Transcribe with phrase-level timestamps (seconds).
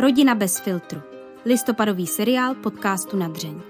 [0.00, 1.00] Rodina bez filtru.
[1.44, 3.60] Listopadový seriál podcastu na dřeň.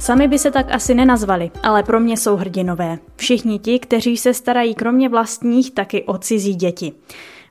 [0.00, 2.98] Sami by se tak asi nenazvali, ale pro mě jsou hrdinové.
[3.16, 6.92] Všichni ti, kteří se starají kromě vlastních taky o cizí děti.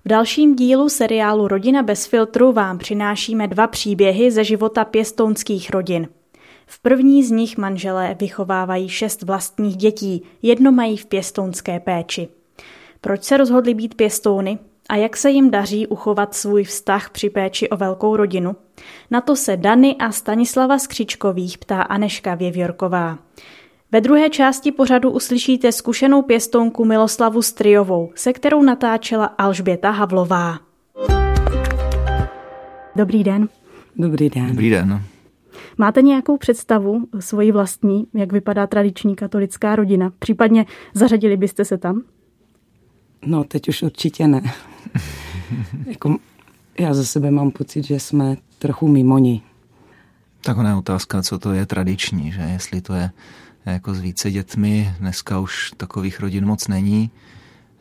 [0.05, 6.07] V dalším dílu seriálu Rodina bez filtru vám přinášíme dva příběhy ze života pěstounských rodin.
[6.73, 12.27] V první z nich manželé vychovávají šest vlastních dětí, jedno mají v pěstounské péči.
[13.01, 17.69] Proč se rozhodli být pěstouny a jak se jim daří uchovat svůj vztah při péči
[17.69, 18.55] o velkou rodinu?
[19.11, 23.19] Na to se Dany a Stanislava Skřičkových ptá Aneška Věvjorková.
[23.91, 30.59] Ve druhé části pořadu uslyšíte zkušenou pěstounku Miloslavu Striovou, se kterou natáčela Alžběta Havlová.
[32.95, 33.49] Dobrý den.
[33.95, 34.47] Dobrý den.
[34.47, 35.03] Dobrý den.
[35.77, 40.11] Máte nějakou představu svoji vlastní, jak vypadá tradiční katolická rodina?
[40.19, 42.01] Případně zařadili byste se tam?
[43.25, 44.41] No, teď už určitě ne.
[45.85, 46.17] jako,
[46.79, 49.43] já za sebe mám pocit, že jsme trochu mimo ní.
[50.41, 53.11] Tak ona je otázka, co to je tradiční, že jestli to je
[53.65, 57.11] jako s více dětmi, dneska už takových rodin moc není,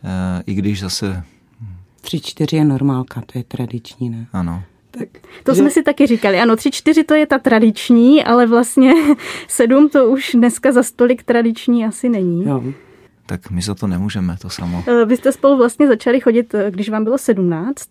[0.04, 1.24] e, i když zase...
[2.00, 4.26] Tři, čtyři je normálka, to je tradiční, ne?
[4.32, 4.62] Ano.
[4.98, 5.08] Tak,
[5.42, 5.60] to že...
[5.60, 6.40] jsme si taky říkali.
[6.40, 8.92] Ano, tři, čtyři to je ta tradiční, ale vlastně
[9.48, 12.44] sedm to už dneska za stolik tradiční asi není.
[12.44, 12.62] Jo.
[13.26, 14.84] Tak my za to nemůžeme, to samo.
[14.86, 17.88] Eh, vy jste spolu vlastně začali chodit, eh, když vám bylo sedmnáct.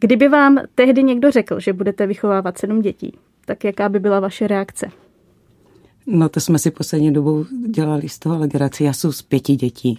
[0.00, 4.46] Kdyby vám tehdy někdo řekl, že budete vychovávat sedm dětí, tak jaká by byla vaše
[4.46, 4.90] reakce?
[6.06, 8.84] No to jsme si poslední dobou dělali z toho legraci.
[8.84, 9.98] Já jsem z pěti dětí,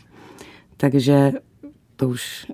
[0.77, 1.31] takže
[1.95, 2.51] to už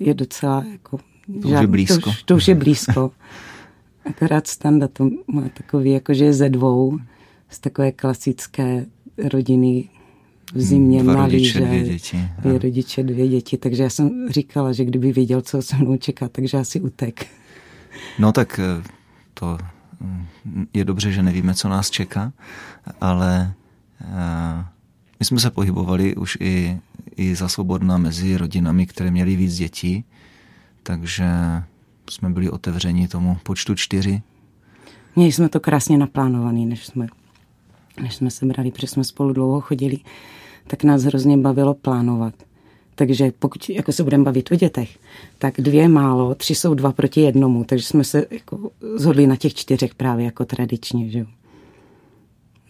[0.00, 0.98] je docela jako...
[1.42, 2.00] To už je blízko.
[2.00, 3.10] To už, to už je blízko.
[4.04, 6.98] Akorát Standa to má takový, jako že je ze dvou,
[7.48, 8.86] z takové klasické
[9.32, 9.88] rodiny
[10.54, 12.28] v zimě Dva malý, rodiče, že dvě děti.
[12.38, 16.28] Dvě rodiče, dvě děti, takže já jsem říkala, že kdyby věděl, co se mnou čeká,
[16.28, 17.26] takže asi utek.
[18.18, 18.82] No tak eh,
[19.34, 19.58] to
[20.74, 22.32] je dobře, že nevíme, co nás čeká,
[23.00, 23.52] ale
[24.00, 24.64] eh,
[25.20, 26.78] my jsme se pohybovali už i,
[27.16, 30.04] i za svobodna mezi rodinami, které měly víc dětí,
[30.88, 31.24] takže
[32.10, 34.22] jsme byli otevřeni tomu počtu čtyři.
[35.16, 37.06] Měli jsme to krásně naplánovaný, než jsme,
[38.02, 39.98] než jsme se brali, protože jsme spolu dlouho chodili,
[40.66, 42.34] tak nás hrozně bavilo plánovat.
[42.94, 44.98] Takže pokud jako se budeme bavit o dětech,
[45.38, 49.54] tak dvě málo, tři jsou dva proti jednomu, takže jsme se jako zhodli na těch
[49.54, 51.26] čtyřech právě jako tradičně, že.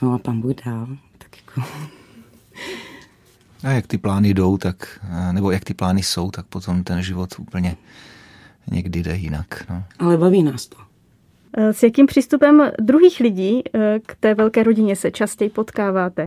[0.02, 1.68] No a pan Bůh dál, tak jako...
[3.64, 5.00] A jak ty plány jdou, tak,
[5.32, 7.76] nebo jak ty plány jsou, tak potom ten život úplně
[8.70, 9.64] někdy jde jinak.
[9.70, 9.84] No.
[9.98, 10.76] Ale baví nás to.
[11.56, 13.62] S jakým přístupem druhých lidí
[14.06, 16.26] k té velké rodině se častěji potkáváte?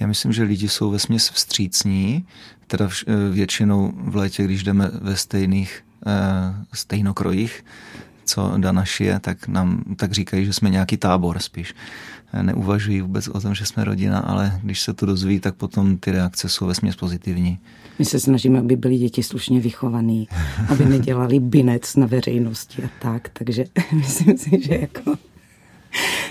[0.00, 2.26] Já myslím, že lidi jsou ve směs vstřícní,
[2.66, 2.88] teda
[3.30, 5.84] většinou v létě, když jdeme ve stejných
[6.72, 7.64] stejnokrojích,
[8.24, 11.74] co Dana šije, tak nám tak říkají, že jsme nějaký tábor spíš.
[12.42, 16.10] Neuvažují vůbec o tom, že jsme rodina, ale když se to dozví, tak potom ty
[16.10, 17.58] reakce jsou vesměs pozitivní.
[17.98, 20.28] My se snažíme, aby byli děti slušně vychovaný,
[20.68, 25.14] aby nedělali binec na veřejnosti a tak, takže myslím si, že jako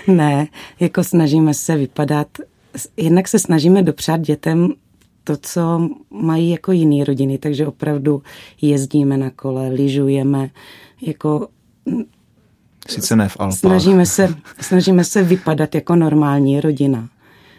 [0.06, 0.46] ne,
[0.80, 2.28] jako snažíme se vypadat,
[2.96, 4.68] jednak se snažíme dopřát dětem
[5.24, 8.22] to, co mají jako jiné rodiny, takže opravdu
[8.60, 10.50] jezdíme na kole, lyžujeme,
[11.00, 11.48] jako
[12.88, 13.58] Sice ne v Alpách.
[13.58, 17.08] Snažíme se, snažíme se vypadat jako normální rodina.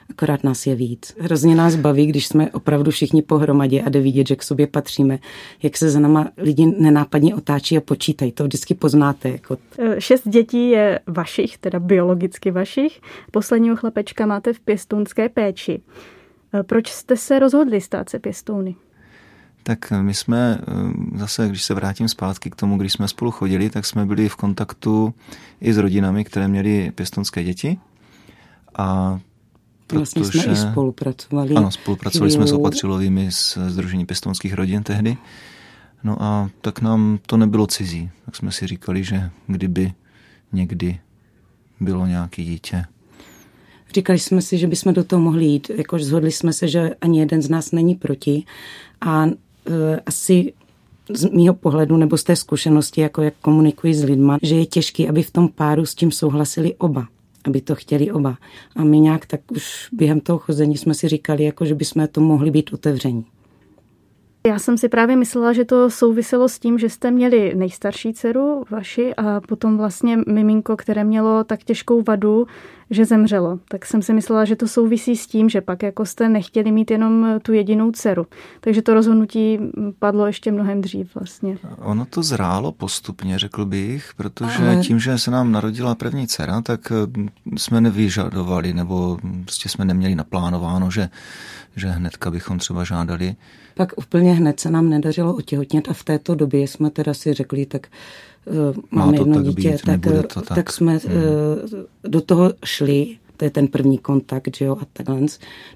[0.09, 1.15] Akorát nás je víc.
[1.19, 5.19] Hrozně nás baví, když jsme opravdu všichni pohromadě a jde vidět, že k sobě patříme,
[5.63, 8.31] jak se za náma lidi nenápadně otáčí a počítají.
[8.31, 9.29] To vždycky poznáte.
[9.29, 9.57] Jako...
[9.99, 13.01] Šest dětí je vašich, teda biologicky vašich.
[13.31, 15.81] Posledního chlapečka máte v pěstounské péči.
[16.65, 18.75] Proč jste se rozhodli stát se pěstouny?
[19.69, 20.59] Tak my jsme
[21.15, 24.35] zase, když se vrátím zpátky k tomu, když jsme spolu chodili, tak jsme byli v
[24.35, 25.13] kontaktu
[25.61, 27.77] i s rodinami, které měly pěstonské děti.
[28.77, 29.19] A
[29.93, 31.55] Vlastně jsme i spolupracovali.
[31.55, 35.17] Ano, spolupracovali jsme s opatřilovými z Združení pěstonských rodin tehdy.
[36.03, 38.09] No a tak nám to nebylo cizí.
[38.25, 39.93] Tak jsme si říkali, že kdyby
[40.53, 40.99] někdy
[41.79, 42.85] bylo nějaké dítě.
[43.93, 45.71] Říkali jsme si, že bychom do toho mohli jít.
[45.77, 48.43] Jakož zhodli jsme se, že ani jeden z nás není proti.
[49.01, 49.25] A
[50.05, 50.53] asi
[51.13, 55.09] z mýho pohledu nebo z té zkušenosti, jako jak komunikuji s lidma, že je těžké,
[55.09, 57.07] aby v tom páru s tím souhlasili oba
[57.45, 58.37] aby to chtěli oba.
[58.75, 62.21] A my nějak tak už během toho chození jsme si říkali, jako že bychom to
[62.21, 63.25] mohli být otevření.
[64.49, 68.63] Já jsem si právě myslela, že to souviselo s tím, že jste měli nejstarší dceru
[68.69, 72.47] vaši a potom vlastně miminko, které mělo tak těžkou vadu,
[72.89, 76.29] že zemřelo, tak jsem si myslela, že to souvisí s tím, že pak jako jste
[76.29, 78.25] nechtěli mít jenom tu jedinou dceru.
[78.61, 79.59] Takže to rozhodnutí
[79.99, 81.57] padlo ještě mnohem dřív vlastně.
[81.77, 84.83] Ono to zrálo postupně, řekl bych, protože Aha.
[84.83, 90.15] tím, že se nám narodila první dcera, tak eh, jsme nevyžadovali, nebo prostě jsme neměli
[90.15, 91.09] naplánováno, že,
[91.79, 93.35] že hnedka bychom třeba žádali.
[93.73, 97.65] Tak úplně hned se nám nedařilo otěhotnět a v této době jsme teda si řekli,
[97.65, 97.87] tak
[98.45, 98.55] uh,
[98.91, 100.01] máme jedno tak dítě, být, tak,
[100.33, 100.55] to tak.
[100.55, 101.15] tak jsme hmm.
[101.15, 105.19] uh, do toho šli, to je ten první kontakt, že jo, a takhle.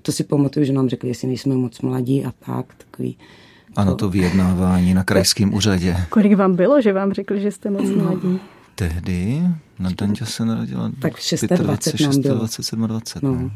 [0.01, 3.17] To si pamatuju, že nám řekli, jestli nejsme moc mladí a tak, takový.
[3.75, 5.97] Ano, to vyjednávání na krajském úřadě.
[6.09, 8.03] Kolik vám bylo, že vám řekli, že jste moc no.
[8.03, 8.39] mladí?
[8.75, 9.41] Tehdy
[9.79, 13.23] na Danťa se narodila tak 26, 26 27, 20.
[13.23, 13.51] No.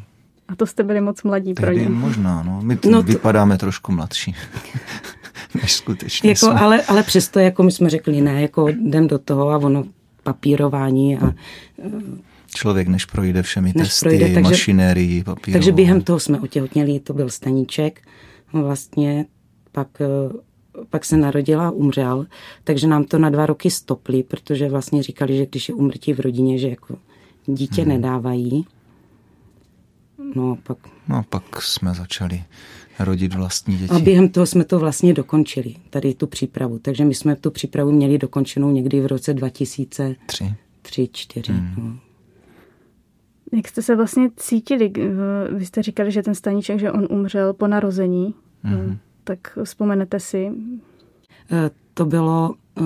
[0.47, 1.89] A to jste byli moc mladí Tehdy pro ně.
[1.89, 2.61] možná, no.
[2.61, 3.07] My no to...
[3.07, 4.35] vypadáme trošku mladší.
[5.61, 9.49] než skutečně jako, ale, ale přesto, jako my jsme řekli, ne, jako jdem do toho
[9.49, 9.83] a ono
[10.23, 11.33] papírování a
[12.55, 15.55] Člověk, než projde všemi než testy, projde, takže, mašinérii, papíru.
[15.55, 18.01] Takže během toho jsme otěhotněli, to byl staníček.
[18.53, 19.25] Vlastně
[19.71, 20.33] pak, eh,
[20.89, 22.25] pak se narodila a umřel,
[22.63, 26.19] takže nám to na dva roky stopli, protože vlastně říkali, že když je umrtí v
[26.19, 26.97] rodině, že jako
[27.45, 27.91] dítě hmm.
[27.91, 28.65] nedávají.
[30.35, 30.77] No pak...
[31.07, 32.43] No pak jsme začali
[32.99, 33.93] rodit vlastní děti.
[33.93, 36.79] A během toho jsme to vlastně dokončili, tady tu přípravu.
[36.79, 40.53] Takže my jsme tu přípravu měli dokončenou někdy v roce 2003.
[40.81, 41.53] 3, 4.
[41.53, 41.73] Hmm.
[41.77, 41.99] No.
[43.53, 44.93] Jak jste se vlastně cítili?
[45.55, 48.33] Vy jste říkali, že ten staníček, že on umřel po narození.
[48.63, 48.97] Hmm.
[49.23, 50.51] Tak vzpomenete si?
[51.51, 52.81] Eh, to bylo, eh,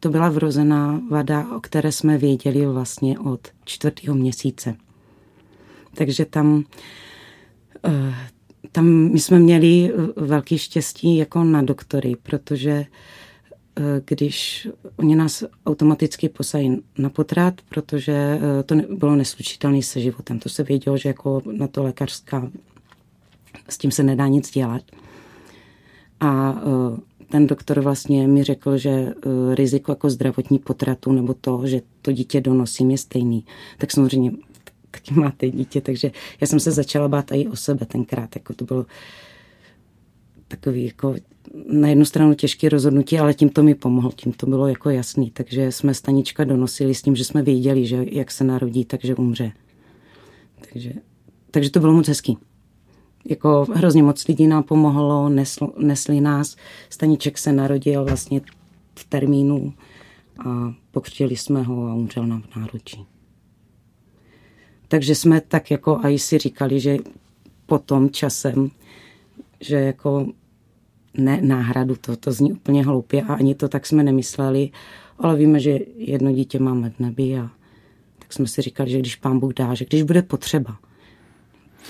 [0.00, 4.76] to byla vrozená vada, o které jsme věděli vlastně od čtvrtého měsíce.
[5.96, 6.64] Takže tam
[7.84, 8.14] eh,
[8.76, 12.70] tam my jsme měli velký štěstí jako na doktory, protože
[13.76, 20.38] eh, když oni nás automaticky posají na potrat, protože eh, to bylo neslučitelné se životem.
[20.38, 22.50] To se vědělo, že jako na to lékařská
[23.68, 24.82] s tím se nedá nic dělat.
[26.20, 29.14] A eh, ten doktor vlastně mi řekl, že
[29.54, 33.44] riziko jako zdravotní potratu nebo to, že to dítě donosím, je stejný.
[33.78, 34.32] Tak samozřejmě
[34.90, 36.10] taky máte dítě, takže
[36.40, 38.86] já jsem se začala bát i o sebe tenkrát, jako to bylo
[40.48, 41.14] takový jako
[41.68, 45.30] na jednu stranu těžké rozhodnutí, ale tím to mi pomohlo, tím to bylo jako jasný,
[45.30, 49.52] takže jsme stanička donosili s tím, že jsme věděli, že jak se narodí, takže umře.
[50.72, 50.92] Takže,
[51.50, 52.38] takže to bylo moc hezký.
[53.28, 56.56] Jako hrozně moc lidí nám pomohlo, nesl, nesli nás.
[56.90, 58.40] Staniček se narodil vlastně
[58.98, 59.74] v termínu
[60.46, 63.06] a pokřtili jsme ho a umřel nám v náručí.
[64.88, 66.96] Takže jsme tak jako i si říkali, že
[67.66, 68.70] potom časem,
[69.60, 70.26] že jako
[71.18, 74.70] ne náhradu, to, to zní úplně hloupě a ani to tak jsme nemysleli,
[75.18, 77.50] ale víme, že jedno dítě máme v nebi a
[78.18, 80.76] tak jsme si říkali, že když pán Bůh dá, že když bude potřeba,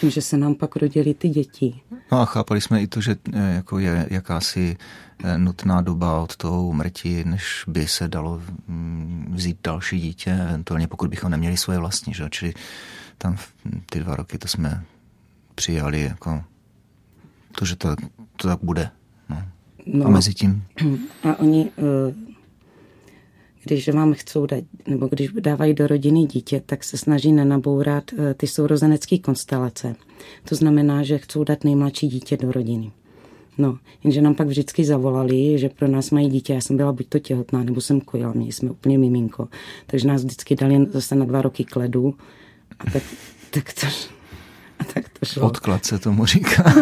[0.00, 1.80] tím, že se nám pak rodili ty děti.
[2.12, 4.76] No a chápali jsme i to, že eh, jako je jakási
[5.24, 10.86] eh, nutná doba od toho umrtí, než by se dalo mm, vzít další dítě, eventuálně
[10.88, 12.14] pokud bychom neměli svoje vlastní.
[12.14, 12.28] Že?
[12.30, 12.54] Čili
[13.18, 13.36] tam
[13.90, 14.84] ty dva roky to jsme
[15.54, 16.44] přijali jako
[17.58, 17.96] to, že to,
[18.36, 18.90] to tak bude.
[19.28, 19.42] No.
[19.86, 20.64] No, a mezi tím?
[21.22, 22.35] A oni eh,
[23.66, 28.34] když vám chcou dát, nebo když dávají do rodiny dítě, tak se snaží nenabourat eh,
[28.34, 29.96] ty sourozenecké konstelace.
[30.48, 32.92] To znamená, že chcou dát nejmladší dítě do rodiny.
[33.58, 36.54] No, jenže nám pak vždycky zavolali, že pro nás mají dítě.
[36.54, 39.48] Já jsem byla buď to těhotná, nebo jsem kojila, měli jsme úplně miminko.
[39.86, 42.14] Takže nás vždycky dali zase na dva roky kledu.
[42.78, 43.02] A tak,
[43.50, 43.86] tak to,
[44.78, 45.46] a tak to šlo.
[45.46, 46.64] Odklad se tomu říká.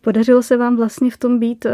[0.00, 1.72] Podařilo se vám vlastně v tom být uh,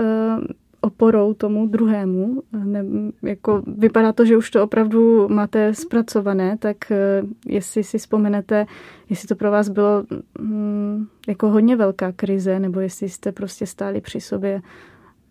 [0.84, 2.42] oporou tomu druhému.
[2.64, 2.84] Ne,
[3.22, 8.66] jako vypadá to, že už to opravdu máte zpracované, tak uh, jestli si vzpomenete,
[9.10, 10.04] jestli to pro vás bylo
[10.38, 14.62] um, jako hodně velká krize, nebo jestli jste prostě stáli při sobě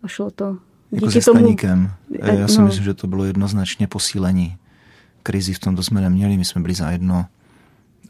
[0.02, 0.56] a šlo to
[0.92, 1.40] jako díky se tomu...
[1.40, 1.90] Staníkem.
[2.20, 2.64] Eh, já si no.
[2.64, 4.56] myslím, že to bylo jednoznačně posílení.
[5.22, 7.26] Krizi v tomto jsme neměli, my jsme byli zajedno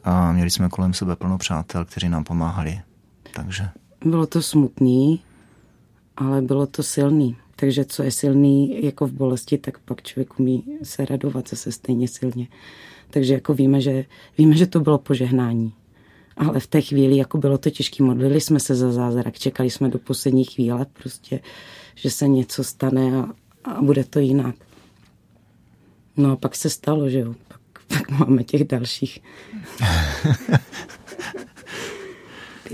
[0.04, 2.80] a měli jsme kolem sebe plno přátel, kteří nám pomáhali.
[3.34, 3.68] Takže...
[4.04, 5.20] Bylo to smutný,
[6.16, 7.36] ale bylo to silný.
[7.56, 12.08] Takže co je silný jako v bolesti, tak pak člověk umí se radovat zase stejně
[12.08, 12.48] silně.
[13.10, 14.04] Takže jako víme, že,
[14.38, 15.72] víme, že to bylo požehnání.
[16.36, 18.04] Ale v té chvíli jako bylo to těžké.
[18.04, 21.40] Modlili jsme se za zázrak, čekali jsme do poslední chvíle prostě,
[21.94, 23.28] že se něco stane a,
[23.64, 24.54] a bude to jinak.
[26.16, 27.34] No a pak se stalo, že jo.
[27.48, 29.22] Pak, pak máme těch dalších.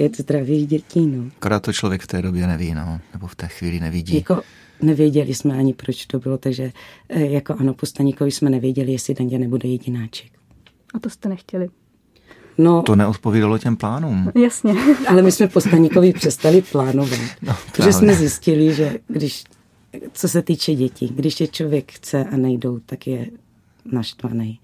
[0.00, 1.24] pět zdravých dětí, no.
[1.36, 4.14] Akorát to člověk v té době neví, no, nebo v té chvíli nevidí.
[4.14, 4.42] Jako,
[4.82, 6.72] nevěděli jsme ani, proč to bylo, takže
[7.08, 10.32] eh, jako ano, po Staníkovi jsme nevěděli, jestli Dandě nebude jedináček.
[10.94, 11.68] A to jste nechtěli?
[12.58, 14.32] No, To neodpovídalo těm plánům.
[14.42, 14.74] Jasně.
[15.08, 19.44] ale my jsme po Staníkovi přestali plánovat, No, protože jsme zjistili, že když,
[20.12, 23.26] co se týče dětí, když je člověk chce a nejdou, tak je
[23.92, 24.60] naštvaný.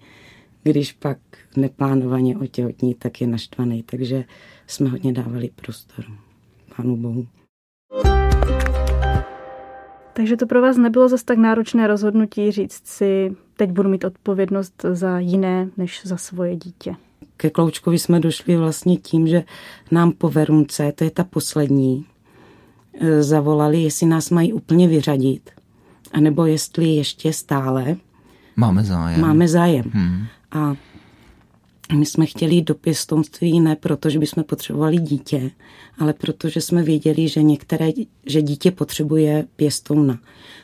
[0.63, 1.17] Když pak
[1.55, 4.23] neplánovaně otěhotní, tak je naštvaný, takže
[4.67, 6.05] jsme hodně dávali prostor.
[6.75, 7.27] Pánu Bohu.
[10.13, 14.85] Takže to pro vás nebylo zase tak náročné rozhodnutí říct si, teď budu mít odpovědnost
[14.91, 16.95] za jiné než za svoje dítě.
[17.37, 19.43] ke Kloučkovi jsme došli vlastně tím, že
[19.91, 22.05] nám po Verunce, to je ta poslední,
[23.01, 25.49] eh, zavolali, jestli nás mají úplně vyřadit,
[26.13, 27.95] anebo jestli ještě stále
[28.55, 29.21] Máme zájem.
[29.21, 29.85] máme zájem.
[29.93, 30.25] Hmm.
[30.51, 30.75] A
[31.93, 35.51] my jsme chtěli jít do pěstounství ne proto, že bychom potřebovali dítě,
[35.99, 37.89] ale protože jsme věděli, že některé,
[38.25, 40.19] že dítě potřebuje pěstouna.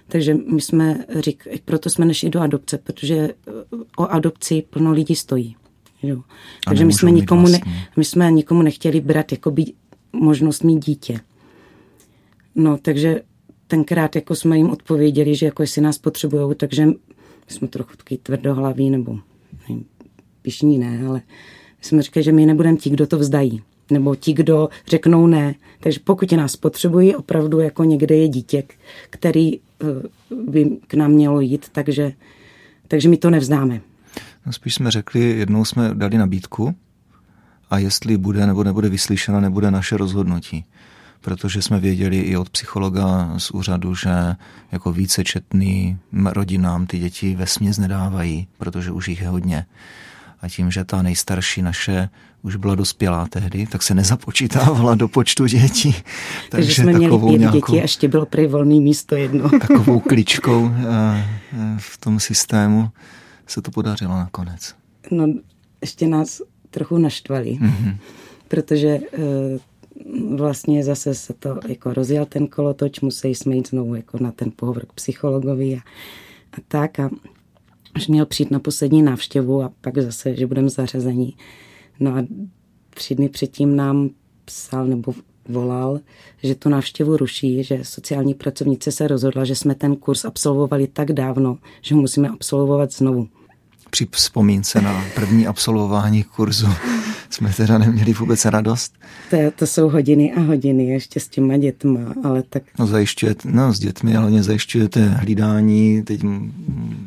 [0.07, 3.33] Takže my jsme řík, proto jsme nešli do adopce, protože eh,
[3.97, 5.55] o adopci plno lidí stojí.
[6.03, 6.21] Jo.
[6.67, 7.73] Takže my jsme, nikomu ne, vlastní.
[7.95, 9.65] my jsme nikomu nechtěli brát jakoby
[10.13, 11.19] možnost mít dítě.
[12.55, 13.21] No, takže
[13.67, 16.87] tenkrát jako jsme jim odpověděli, že jako jestli nás potřebují, takže
[17.47, 19.19] jsme trochu taky tvrdohlaví, nebo
[20.43, 21.21] pišní ne, ale
[21.79, 23.61] my jsme říkali, že my nebudeme ti, kdo to vzdají.
[23.91, 25.55] Nebo ti, kdo řeknou ne.
[25.79, 28.63] Takže pokud nás potřebují, opravdu jako někde je dítě,
[29.09, 29.59] který eh,
[30.45, 32.13] by k nám mělo jít, takže,
[32.87, 33.81] takže my to nevzdáme.
[34.45, 36.75] No spíš jsme řekli, jednou jsme dali nabídku
[37.69, 40.65] a jestli bude nebo nebude vyslyšena, nebude naše rozhodnutí.
[41.21, 44.09] Protože jsme věděli i od psychologa z úřadu, že
[44.71, 49.65] jako vícečetný rodinám ty děti ve směs nedávají, protože už jich je hodně.
[50.43, 52.09] A tím, že ta nejstarší naše
[52.41, 55.91] už byla dospělá tehdy, tak se nezapočítávala do počtu dětí.
[55.91, 56.03] Takže,
[56.49, 59.49] Takže jsme měli takovou pět nějakou, dětí a ještě bylo prý volný místo jedno.
[59.59, 60.83] takovou kličkou eh,
[61.53, 62.89] eh, v tom systému
[63.47, 64.75] se to podařilo nakonec.
[65.11, 65.33] No,
[65.81, 67.97] ještě nás trochu naštvali, mm-hmm.
[68.47, 68.99] protože e,
[70.35, 74.51] vlastně zase se to jako rozjel ten kolotoč, museli jsme jít znovu jako na ten
[74.55, 75.79] pohovor k psychologovi a,
[76.53, 77.09] a tak a
[77.95, 81.35] už měl přijít na poslední návštěvu a pak zase, že budeme zařazení.
[81.99, 82.25] No a
[82.89, 84.09] tři dny předtím nám
[84.45, 85.13] psal nebo
[85.49, 85.99] volal,
[86.43, 91.13] že tu návštěvu ruší, že sociální pracovnice se rozhodla, že jsme ten kurz absolvovali tak
[91.13, 93.27] dávno, že ho musíme absolvovat znovu.
[93.93, 96.67] Při vzpomínce na první absolvování kurzu
[97.29, 98.93] jsme teda neměli vůbec radost.
[99.29, 103.73] To, to jsou hodiny a hodiny ještě s těma dětma, ale tak No zajišťujete, no
[103.73, 106.21] s dětmi, ale hlavně zajišťujete hlídání, teď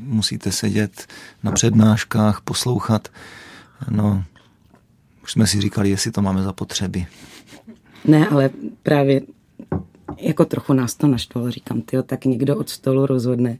[0.02, 1.06] musíte sedět
[1.42, 3.08] na přednáškách, poslouchat.
[3.90, 4.24] No,
[5.22, 7.06] už jsme si říkali, jestli to máme zapotřeby.
[8.04, 8.50] ne, ale
[8.82, 9.20] právě
[10.18, 13.58] jako trochu nás to naštvalo, říkám, tyjo, tak někdo od stolu rozhodne,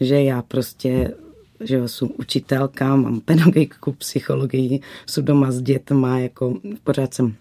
[0.00, 1.14] že já prostě
[1.60, 7.34] že jo, jsem učitelka, mám pedagogiku, psychologii, jsem doma s dětma, jako pořád jsem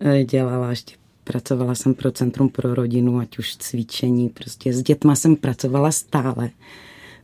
[0.00, 5.14] eh, dělala ještě pracovala jsem pro Centrum pro rodinu, ať už cvičení, prostě s dětma
[5.14, 6.50] jsem pracovala stále.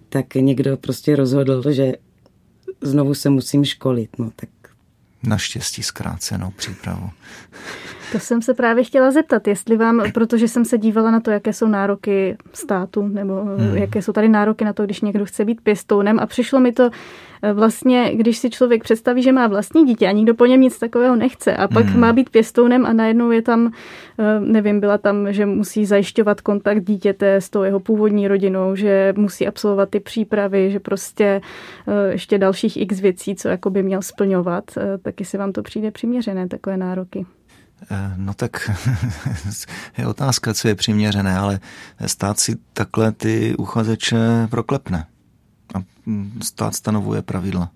[0.08, 1.92] Tak někdo prostě rozhodl, že
[2.80, 4.48] znovu se musím školit, no tak
[5.22, 7.10] Naštěstí zkrácenou přípravu.
[8.14, 11.52] To jsem se právě chtěla zeptat, jestli vám, protože jsem se dívala na to, jaké
[11.52, 13.76] jsou nároky státu, nebo hmm.
[13.76, 16.90] jaké jsou tady nároky na to, když někdo chce být pěstounem a přišlo mi to
[17.42, 20.78] eh, vlastně, když si člověk představí, že má vlastní dítě a nikdo po něm nic
[20.78, 22.00] takového nechce a pak hmm.
[22.00, 23.72] má být pěstounem a najednou je tam,
[24.18, 29.14] eh, nevím, byla tam, že musí zajišťovat kontakt dítěte s tou jeho původní rodinou, že
[29.16, 31.40] musí absolvovat ty přípravy, že prostě
[31.88, 34.64] eh, ještě dalších x věcí, co jako by měl splňovat,
[35.02, 37.26] tak jestli vám to přijde přiměřené, takové nároky.
[38.16, 38.70] No tak
[39.98, 41.60] je otázka, co je přiměřené, ale
[42.06, 45.06] stát si takhle ty uchazeče proklepne.
[45.74, 45.82] A
[46.42, 47.70] stát stanovuje pravidla.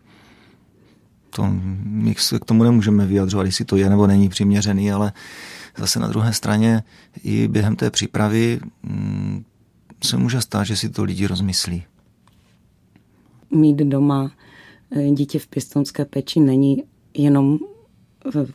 [1.30, 1.46] To,
[1.84, 5.12] my se k tomu nemůžeme vyjadřovat, jestli to je nebo není přiměřený, ale
[5.76, 6.82] zase na druhé straně
[7.22, 9.44] i během té přípravy mm,
[10.04, 11.84] se může stát, že si to lidi rozmyslí.
[13.50, 14.30] Mít doma
[14.90, 16.84] eh, dítě v pěstounské péči není
[17.14, 17.58] jenom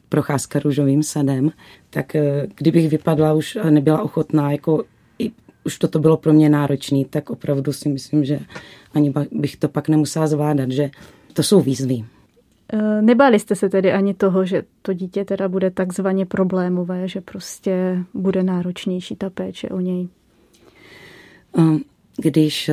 [0.10, 1.51] procházka růžovým sadem,
[1.89, 2.15] tak
[2.56, 4.84] kdybych vypadla už a nebyla ochotná, jako
[5.20, 5.32] i,
[5.63, 8.39] už toto bylo pro mě náročné, tak opravdu si myslím, že
[8.94, 10.89] ani bych to pak nemusela zvládat, že
[11.34, 12.06] to jsou výzvy.
[13.01, 18.03] Nebáli jste se tedy ani toho, že to dítě teda bude takzvaně problémové, že prostě
[18.13, 20.08] bude náročnější ta péče o něj?
[22.18, 22.70] Když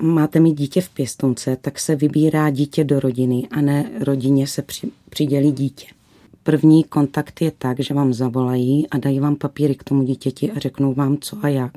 [0.00, 4.62] máte mít dítě v pěstonce, tak se vybírá dítě do rodiny a ne rodině se
[4.62, 5.86] při, přidělí dítě.
[6.48, 10.58] První kontakt je tak, že vám zavolají a dají vám papíry k tomu dítěti a
[10.58, 11.72] řeknou vám co a jak.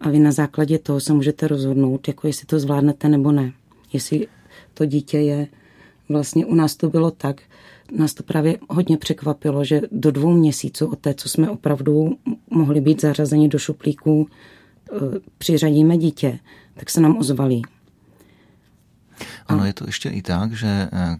[0.00, 3.52] a vy na základě toho se můžete rozhodnout, jako jestli to zvládnete nebo ne.
[3.92, 4.28] Jestli
[4.74, 5.46] to dítě je,
[6.08, 7.40] vlastně u nás to bylo tak,
[7.96, 12.18] nás to právě hodně překvapilo, že do dvou měsíců od té, co jsme opravdu
[12.50, 14.28] mohli být zařazeni do šuplíků,
[14.92, 14.96] eh,
[15.38, 16.38] přiřadíme dítě,
[16.74, 17.62] tak se nám ozvali.
[19.46, 21.16] Ano, je to ještě i tak, že eh,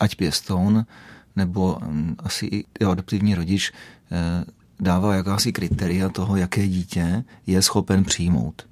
[0.00, 0.84] ať pěstoun
[1.36, 2.46] nebo hm, asi
[2.80, 3.72] i adoptivní rodič
[4.10, 4.44] eh,
[4.80, 8.66] dává jakási kritéria toho, jaké dítě je schopen přijmout.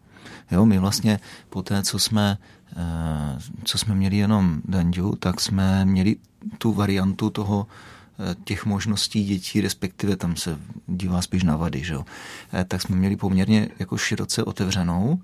[0.51, 2.39] Jo, my vlastně po té, co jsme,
[2.77, 6.17] eh, co jsme měli jenom Danďu, tak jsme měli
[6.59, 11.95] tu variantu toho, eh, těch možností dětí, respektive tam se dívá spíš na vady, že
[11.95, 12.05] jo?
[12.69, 15.21] Tak jsme měli poměrně jako široce otevřenou,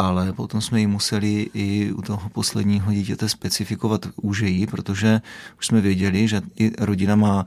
[0.00, 5.20] ale potom jsme ji museli i u toho posledního dítěte specifikovat úžejí, protože
[5.58, 7.46] už jsme věděli, že i rodina má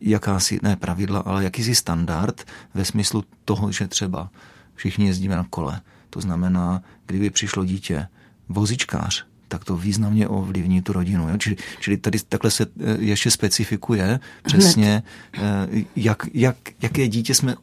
[0.00, 4.30] jakási, ne pravidla, ale jakýsi standard ve smyslu toho, že třeba
[4.74, 5.80] všichni jezdíme na kole.
[6.10, 8.06] To znamená, kdyby přišlo dítě
[8.48, 11.28] vozičkář, tak to významně ovlivní tu rodinu.
[11.28, 11.36] Jo?
[11.38, 15.02] Čili, čili tady takhle se eh, ještě specifikuje přesně.
[15.34, 15.40] Eh,
[15.96, 17.54] jak, jak, jaké dítě jsme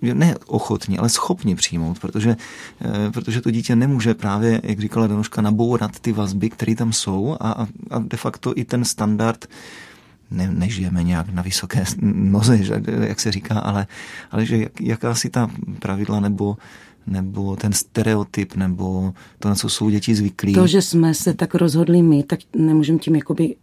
[0.00, 2.36] ne ochotní, ale schopni přijmout, protože,
[2.80, 7.36] eh, protože to dítě nemůže právě, jak říkala Danuška, nabourat ty vazby, které tam jsou
[7.40, 9.46] a, a de facto i ten standard
[10.32, 12.58] ne, nežijeme nějak na vysoké noze,
[13.00, 13.86] jak se říká, ale,
[14.30, 16.56] ale že jak, jaká si ta pravidla nebo
[17.06, 20.54] nebo ten stereotyp, nebo to, na co jsou děti zvyklí.
[20.54, 23.56] To, že jsme se tak rozhodli my, tak nemůžeme tím jakoby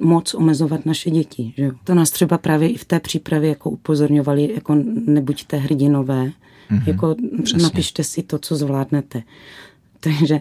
[0.00, 1.54] moc omezovat naše děti.
[1.56, 1.70] Že?
[1.84, 4.74] To nás třeba právě i v té přípravě jako upozorňovali, jako
[5.06, 7.62] nebuďte hrdinové, mm-hmm, jako přesně.
[7.62, 9.22] napište si to, co zvládnete.
[10.00, 10.40] Takže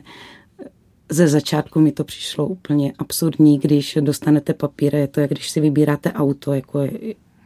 [1.10, 5.60] ze začátku mi to přišlo úplně absurdní, když dostanete papír, je to, jak když si
[5.60, 6.92] vybíráte auto, jako je,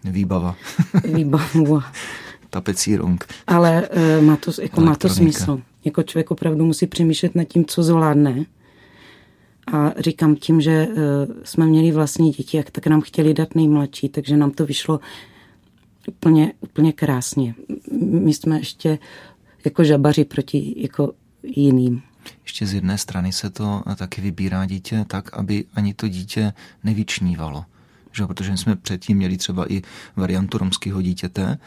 [0.04, 0.56] Výbava.
[1.14, 1.82] Výbavu.
[2.50, 3.26] Tapecírung.
[3.48, 5.62] Ale uh, má, to, jako, má to smysl.
[5.86, 8.46] Jako člověk opravdu musí přemýšlet nad tím, co zvládne.
[9.74, 10.96] A říkám tím, že uh,
[11.44, 15.00] jsme měli vlastní děti, jak tak nám chtěli dát nejmladší, takže nám to vyšlo
[16.08, 17.56] úplně, úplně krásně.
[18.02, 19.00] My jsme ještě
[19.66, 22.02] jako žabaři proti jako jiným.
[22.44, 27.66] Ještě z jedné strany se to taky vybírá dítě tak, aby ani to dítě nevyčnívalo.
[28.12, 28.26] Že?
[28.26, 29.82] Protože jsme předtím měli třeba i
[30.16, 31.58] variantu romského dítěte,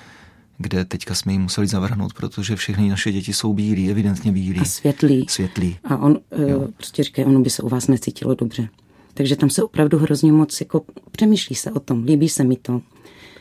[0.58, 4.60] kde teďka jsme ji museli zavrhnout, protože všechny naše děti jsou bílí, evidentně bílí.
[4.60, 5.26] A světlí.
[5.28, 5.76] Světlí.
[5.84, 6.68] A on jo.
[6.76, 8.68] prostě říká, ono by se u vás necítilo dobře.
[9.14, 12.80] Takže tam se opravdu hrozně moc jako přemýšlí se o tom, líbí se mi to.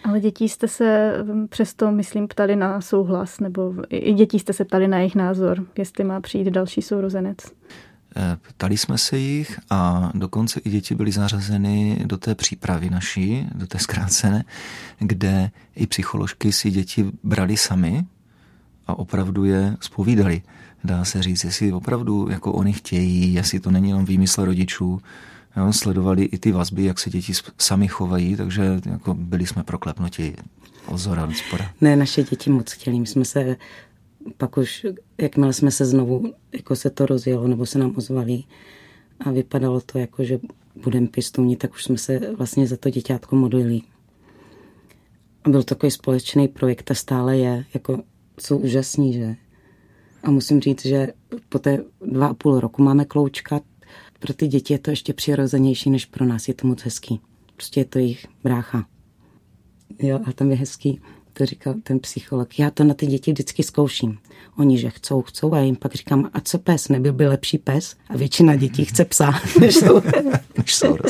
[0.03, 4.65] Ale dětí jste se hm, přesto, myslím, ptali na souhlas, nebo i dětí jste se
[4.65, 7.37] ptali na jejich názor, jestli má přijít další sourozenec.
[8.15, 13.47] Eh, ptali jsme se jich a dokonce i děti byly zařazeny do té přípravy naší,
[13.55, 14.43] do té zkrácené,
[14.99, 18.05] kde i psycholožky si děti brali sami
[18.87, 20.41] a opravdu je spovídali.
[20.83, 25.01] Dá se říct, jestli opravdu jako oni chtějí, jestli to není jenom výmysl rodičů,
[25.57, 30.35] Jo, sledovali i ty vazby, jak se děti sami chovají, takže jako byli jsme proklepnuti
[30.85, 31.71] ozora od spora.
[31.81, 32.99] Ne, naše děti moc chtěli.
[32.99, 33.55] My jsme se
[34.37, 34.85] pak už,
[35.17, 38.43] jakmile jsme se znovu, jako se to rozjelo, nebo se nám ozvali
[39.19, 40.39] a vypadalo to jako, že
[40.83, 43.81] budeme pěstouni, tak už jsme se vlastně za to děťátko modlili.
[45.43, 48.03] A byl takový společný projekt a stále je, jako
[48.39, 49.35] jsou úžasní, že?
[50.23, 51.07] A musím říct, že
[51.49, 53.61] po té dva a půl roku máme kloučka,
[54.19, 57.21] pro ty děti je to ještě přirozenější než pro nás, je to moc hezký.
[57.55, 58.85] Prostě je to jejich brácha.
[59.99, 61.01] Jo, a tam je hezký,
[61.33, 62.59] to říkal ten psycholog.
[62.59, 64.17] Já to na ty děti vždycky zkouším.
[64.57, 67.57] Oni, že chcou, chcou a já jim pak říkám, a co pes, nebyl by lepší
[67.57, 67.95] pes?
[68.09, 70.01] A většina dětí chce psa, než jsou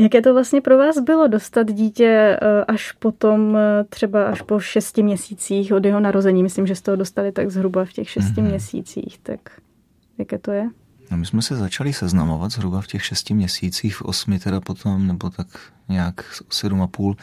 [0.00, 4.60] Jaké to vlastně pro vás bylo dostat dítě eh, až potom, eh, třeba až po
[4.60, 6.42] šesti měsících od jeho narození?
[6.42, 8.48] Myslím, že jste ho dostali tak zhruba v těch šesti mm-hmm.
[8.48, 9.18] měsících.
[9.22, 9.40] Tak
[10.18, 10.70] jaké to je?
[11.14, 15.06] No my jsme se začali seznamovat zhruba v těch šesti měsících, v osmi teda potom,
[15.06, 15.46] nebo tak
[15.88, 17.16] nějak sedm a půl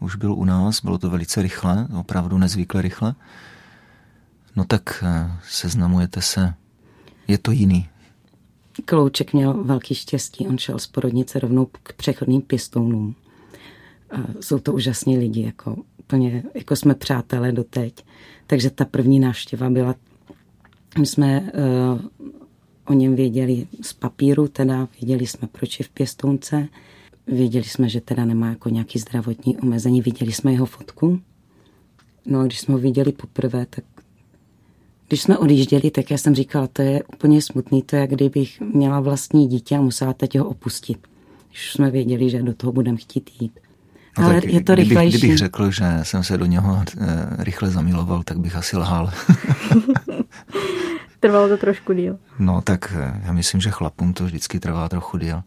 [0.00, 0.84] už byl u nás.
[0.84, 3.14] Bylo to velice rychle, opravdu nezvykle rychle.
[4.56, 6.54] No tak eh, seznamujete se.
[7.28, 7.88] Je to jiný.
[8.84, 13.14] Klouček měl velký štěstí, on šel z porodnice rovnou k přechodným pěstounům.
[14.10, 18.04] A jsou to úžasní lidi, jako úplně, jako jsme přátelé doteď.
[18.46, 19.94] Takže ta první návštěva byla,
[20.98, 22.30] my jsme uh,
[22.90, 26.68] o něm věděli z papíru, teda věděli jsme, proč je v pěstounce,
[27.26, 31.20] věděli jsme, že teda nemá jako nějaký zdravotní omezení, viděli jsme jeho fotku.
[32.26, 33.84] No a když jsme ho viděli poprvé, tak
[35.08, 38.60] když jsme odjížděli, tak já jsem říkala, to je úplně smutný, to je, jak kdybych
[38.60, 40.98] měla vlastní dítě a musela teď ho opustit.
[41.48, 43.60] Když jsme věděli, že do toho budeme chtít jít.
[44.18, 45.18] No Ale je to kdybych, rychlejší.
[45.18, 49.10] kdybych řekl, že jsem se do něho eh, rychle zamiloval, tak bych asi lhal.
[51.20, 52.18] Trvalo to trošku díl.
[52.38, 55.42] No tak eh, já myslím, že chlapům to vždycky trvá trochu díl.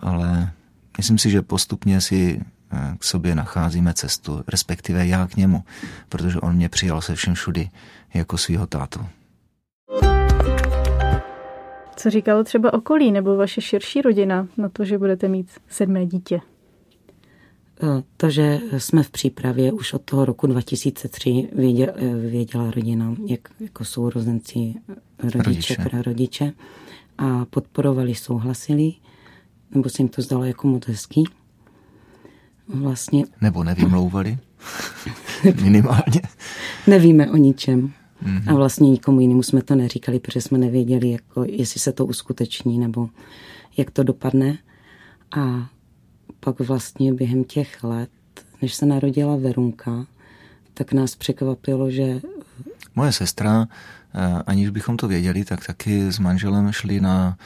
[0.00, 0.50] Ale
[0.96, 2.40] myslím si, že postupně si
[2.72, 5.64] eh, k sobě nacházíme cestu, respektive já k němu,
[6.08, 7.68] protože on mě přijal se všem všudy
[8.14, 9.06] jako svýho tátu.
[11.96, 16.40] Co říkalo třeba okolí nebo vaše širší rodina na to, že budete mít sedmé dítě?
[17.82, 21.92] Eh, To, že jsme v přípravě už od toho roku 2003 věděla,
[22.30, 24.74] věděla rodina, jak jako sourozenci,
[25.18, 25.74] rodiče, Rodiče.
[25.74, 26.02] rodiče.
[26.02, 26.52] rodiče
[27.18, 28.92] a podporovali, souhlasili,
[29.74, 31.24] nebo se jim to zdalo jako moc hezký.
[32.68, 34.38] Vlastně Nebo nevymlouvali.
[35.62, 36.20] Minimálně.
[36.86, 37.92] nevíme o ničem.
[38.22, 38.48] Mhm.
[38.48, 42.78] A vlastně nikomu jinému jsme to neříkali, protože jsme nevěděli, jako, jestli se to uskuteční
[42.78, 43.08] nebo
[43.76, 44.58] jak to dopadne.
[45.36, 45.68] A
[46.44, 48.10] pak vlastně během těch let,
[48.62, 50.06] než se narodila Verunka,
[50.74, 52.20] tak nás překvapilo, že
[52.96, 53.68] Moje sestra,
[54.14, 57.36] eh, aniž bychom to věděli, tak taky s manželem šli na,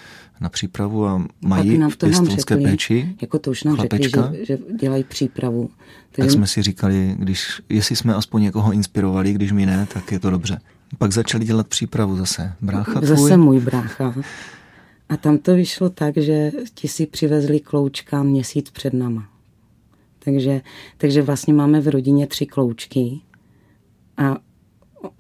[0.41, 4.23] na přípravu a mají v pěstounské řekli, péči jako to už nám chlapečka.
[4.23, 5.71] řekli, že, že dělají přípravu.
[6.13, 10.19] Tak jsme si říkali, když, jestli jsme aspoň někoho inspirovali, když mi ne, tak je
[10.19, 10.59] to dobře.
[10.99, 12.53] Pak začali dělat přípravu zase.
[12.61, 14.15] Brácha tvůj, Zase můj brácha.
[15.09, 19.29] A tam to vyšlo tak, že ti si přivezli kloučka měsíc před nama.
[20.19, 20.61] Takže,
[20.97, 23.21] takže vlastně máme v rodině tři kloučky
[24.17, 24.37] a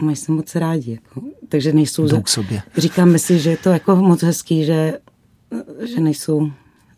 [0.02, 0.90] mají se moc rádi.
[0.90, 1.22] Jako.
[1.48, 2.02] Takže nejsou...
[2.02, 2.62] jdou Za, k sobě.
[2.76, 4.98] říkáme si, že je to jako moc hezký, že,
[5.94, 6.50] že nejsou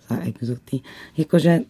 [0.08, 0.80] za exoty.
[1.16, 1.60] Jakože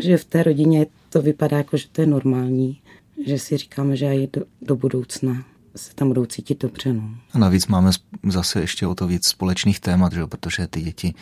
[0.00, 2.80] že v té rodině to vypadá jako, že to je normální.
[3.26, 5.44] Že si říkáme, že i do, do budoucna
[5.78, 6.92] se tam budou cítit dobře.
[6.92, 7.02] No.
[7.32, 7.90] A navíc máme
[8.28, 10.26] zase ještě o to víc společných témat, že jo?
[10.26, 11.14] protože ty děti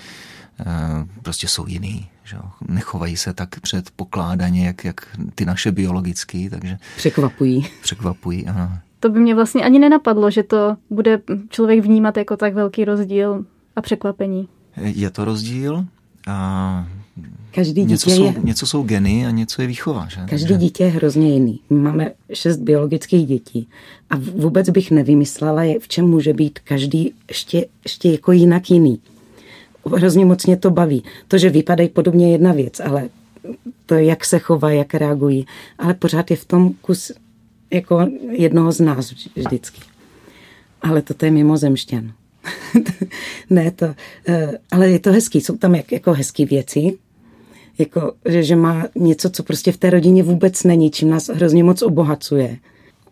[0.60, 0.64] eh,
[1.22, 2.08] prostě jsou jiný.
[2.24, 2.42] Že jo?
[2.68, 7.68] Nechovají se tak předpokládaně, jak, jak ty naše biologický, takže Překvapují.
[7.82, 8.46] překvapují.
[8.46, 8.78] Ano.
[9.00, 13.44] To by mě vlastně ani nenapadlo, že to bude člověk vnímat jako tak velký rozdíl
[13.76, 14.48] a překvapení.
[14.76, 15.84] Je to rozdíl
[16.26, 16.86] a
[17.56, 20.06] Každý něco dítě jsou, je, něco jsou geny a něco je výchova.
[20.08, 20.16] Že?
[20.16, 21.60] každý Takže- dítě je hrozně jiný.
[21.70, 23.68] My máme šest biologických dětí
[24.10, 29.00] a vůbec bych nevymyslela, v čem může být každý ještě, ještě jako jinak jiný.
[29.96, 31.04] Hrozně moc mě to baví.
[31.28, 33.08] To, že vypadají podobně jedna věc, ale
[33.86, 35.46] to, jak se chovají, jak reagují,
[35.78, 37.12] ale pořád je v tom kus
[37.70, 39.80] jako jednoho z nás vždycky.
[40.82, 42.12] Ale toto je mimozemšťan.
[43.50, 43.94] ne, to,
[44.28, 46.98] eh, ale je to hezký, jsou tam jak, jako hezký věci,
[47.78, 51.64] jako, že, že má něco, co prostě v té rodině vůbec není, čím nás hrozně
[51.64, 52.56] moc obohacuje.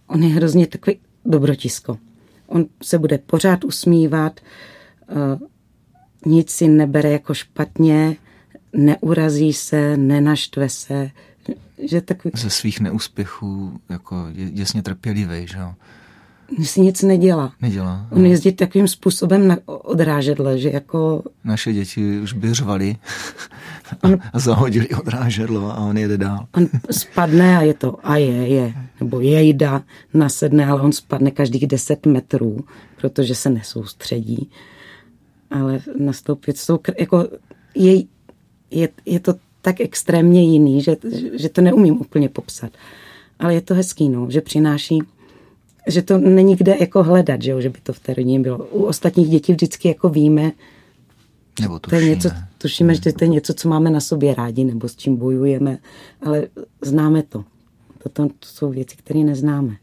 [0.06, 1.98] On je hrozně takový dobrotisko.
[2.46, 4.40] On se bude pořád usmívat,
[5.10, 5.48] uh,
[6.32, 8.16] nic si nebere jako špatně,
[8.72, 11.10] neurazí se, nenaštve se,
[11.90, 15.74] že takový, Ze svých neúspěchů jako je děsně trpělivý, že jo?
[16.62, 17.52] Si nic nedělá.
[17.62, 18.06] Nedělá.
[18.10, 22.96] On jezdí takovým způsobem na odrážedle, že jako Naše děti už by řvali
[24.32, 26.46] a zahodili odrážedlo a on jede dál.
[26.56, 29.82] on spadne a je to a je, je, nebo jejda,
[30.14, 32.64] nasedne, ale on spadne každých 10 metrů,
[33.00, 34.50] protože se nesoustředí.
[35.50, 37.28] Ale nastoupit kr- jako
[37.74, 38.02] je,
[38.70, 40.96] je, je to tak extrémně jiný, že,
[41.34, 42.72] že to neumím úplně popsat.
[43.38, 45.02] Ale je to hezký, no, že přináší,
[45.86, 48.58] že to není kde jako hledat, že, jo, že by to v té rodině bylo.
[48.58, 50.52] U ostatních dětí vždycky jako víme,
[51.60, 52.14] Nebo to je tušíme.
[52.14, 55.78] něco, tušíme, že to je něco, co máme na sobě rádi, nebo s čím bojujeme,
[56.22, 56.46] ale
[56.82, 57.44] známe to.
[58.02, 59.76] Toto to jsou věci, které neznáme.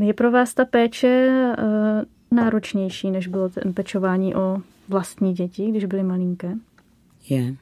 [0.00, 1.08] Je pro vás ta péče
[1.58, 6.54] eh, náročnější, než bylo ten pečování o vlastní děti, když byly malinké?
[7.28, 7.54] Je.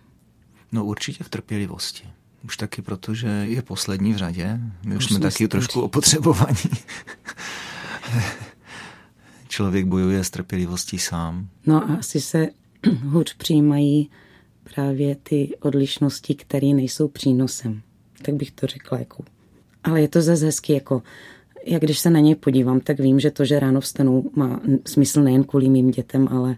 [0.72, 2.04] No určitě v trpělivosti.
[2.44, 4.60] Už taky proto, že je poslední v řadě.
[4.86, 5.48] My už jsme taky staří.
[5.48, 6.56] trošku opotřebovaní.
[9.48, 11.48] Člověk bojuje s trpělivostí sám.
[11.66, 12.48] No a asi se
[13.02, 14.10] hůř přijímají
[14.74, 17.82] právě ty odlišnosti, které nejsou přínosem.
[18.22, 18.98] Tak bych to řekla.
[18.98, 19.24] Jako.
[19.84, 21.02] Ale je to zase hezky, jako,
[21.66, 25.22] jak když se na něj podívám, tak vím, že to, že ráno vstanu, má smysl
[25.22, 26.56] nejen kvůli mým dětem, ale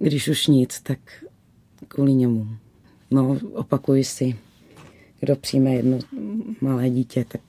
[0.00, 0.98] když už nic, tak
[1.88, 2.48] kvůli němu.
[3.10, 4.38] No, opakuji si,
[5.20, 5.98] kdo přijme jedno
[6.60, 7.40] malé dítě, tak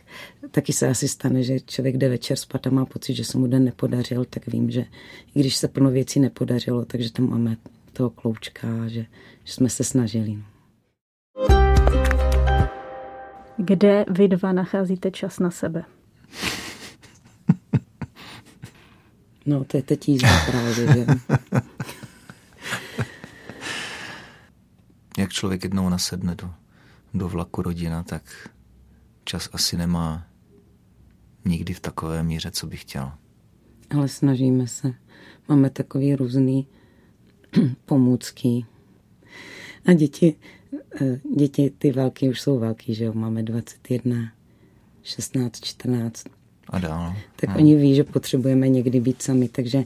[0.51, 3.47] taky se asi stane, že člověk jde večer spát a má pocit, že se mu
[3.47, 4.85] den nepodařil, tak vím, že
[5.35, 7.57] i když se plno věcí nepodařilo, takže tam máme
[7.93, 9.05] toho kloučka, že,
[9.43, 10.35] že jsme se snažili.
[10.35, 10.43] no.
[13.57, 15.83] Kde vy dva nacházíte čas na sebe?
[19.45, 21.05] No, to je teď jízda právě, že?
[25.17, 26.51] Jak člověk jednou nasedne do
[27.13, 28.49] do vlaku rodina, tak
[29.23, 30.27] čas asi nemá
[31.45, 33.11] nikdy v takové míře, co bych chtěl.
[33.89, 34.93] Ale snažíme se.
[35.49, 36.67] Máme takový různý
[37.85, 38.65] pomůcky.
[39.85, 40.35] A děti,
[41.01, 43.13] eh, děti ty velký už jsou velký, že jo?
[43.13, 44.31] Máme 21,
[45.03, 46.25] 16, 14.
[46.69, 47.15] A dál.
[47.35, 47.59] Tak hmm.
[47.59, 49.83] oni ví, že potřebujeme někdy být sami, takže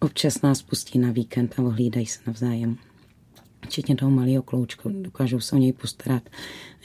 [0.00, 2.76] občas nás pustí na víkend a ohlídají se navzájem.
[3.64, 6.22] Včetně toho malého kloučka, dokážou se o něj postarat.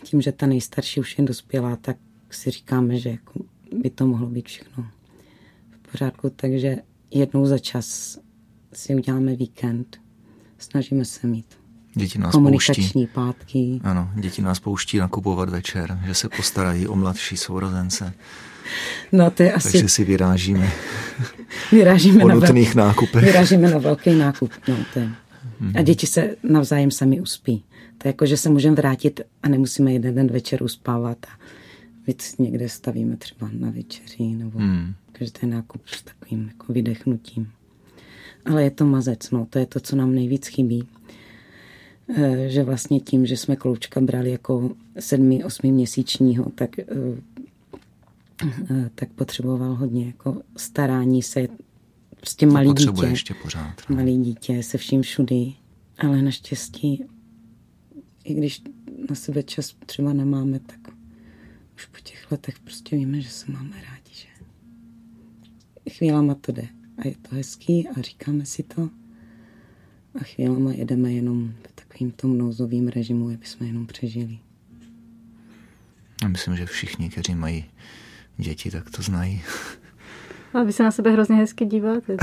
[0.02, 1.98] A tím, že ta nejstarší už je dospělá, tak
[2.30, 3.40] si říkáme, že jako
[3.82, 4.86] by to mohlo být všechno
[5.72, 6.30] v pořádku.
[6.30, 6.78] Takže
[7.12, 8.18] jednou za čas
[8.74, 9.98] si uděláme víkend.
[10.58, 11.46] Snažíme se mít
[11.96, 13.08] Děti nás komunikační pouští.
[13.14, 13.80] pátky.
[13.84, 18.14] Ano, děti nás pouští nakupovat večer, že se postarají o mladší sourozence.
[19.12, 19.72] No to je asi...
[19.72, 20.72] Takže si vyrážíme
[21.72, 23.24] vyrážíme o na nutných nákupech.
[23.24, 24.52] Vyrážíme na velký nákup.
[24.68, 25.10] No, to je.
[25.76, 27.64] A děti se navzájem sami uspí.
[27.98, 31.30] To je jako, že se můžeme vrátit a nemusíme jeden den večer uspávat a
[32.08, 34.94] víc někde stavíme třeba na večeři nebo Hmm.
[35.12, 37.52] každý nákup s takovým jako vydechnutím.
[38.46, 40.88] Ale je to mazec, no, to je to, co nám nejvíc chybí.
[42.18, 46.86] Eh, Že vlastně tím, že jsme kloučka brali jako sedmi, osmi měsíčního, tak, eh,
[48.96, 51.48] tak potřeboval hodně jako starání se,
[52.20, 53.06] prostě To malý dítě.
[53.06, 53.82] ještě pořád.
[53.90, 53.96] no.
[53.96, 55.54] Malý dítě se vším všudy,
[55.98, 57.04] ale naštěstí,
[58.24, 58.62] i když
[59.10, 60.80] na sebe čas třeba nemáme, tak
[61.76, 64.28] už po těch letech prostě víme, že se máme rádi, že
[65.90, 68.90] chvílema to jde a je to hezký a říkáme si to
[70.22, 74.40] a chvílema jedeme jenom v takovým tom nouzovým režimu, aby jsme jenom přežili.
[76.24, 77.66] Já myslím, že všichni, kteří mají
[78.38, 79.42] děti, tak to znají.
[80.58, 82.18] Ale vy se na sebe hrozně hezky díváte.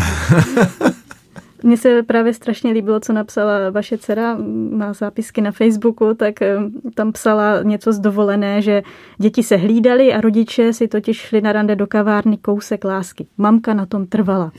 [1.62, 4.36] Mně se právě strašně líbilo, co napsala vaše dcera,
[4.70, 6.56] má zápisky na Facebooku, tak eh,
[6.94, 8.82] tam psala něco z dovolené, že
[9.18, 13.26] děti se hlídali a rodiče si totiž šli na rande do kavárny kousek lásky.
[13.38, 14.52] Mamka na tom trvala.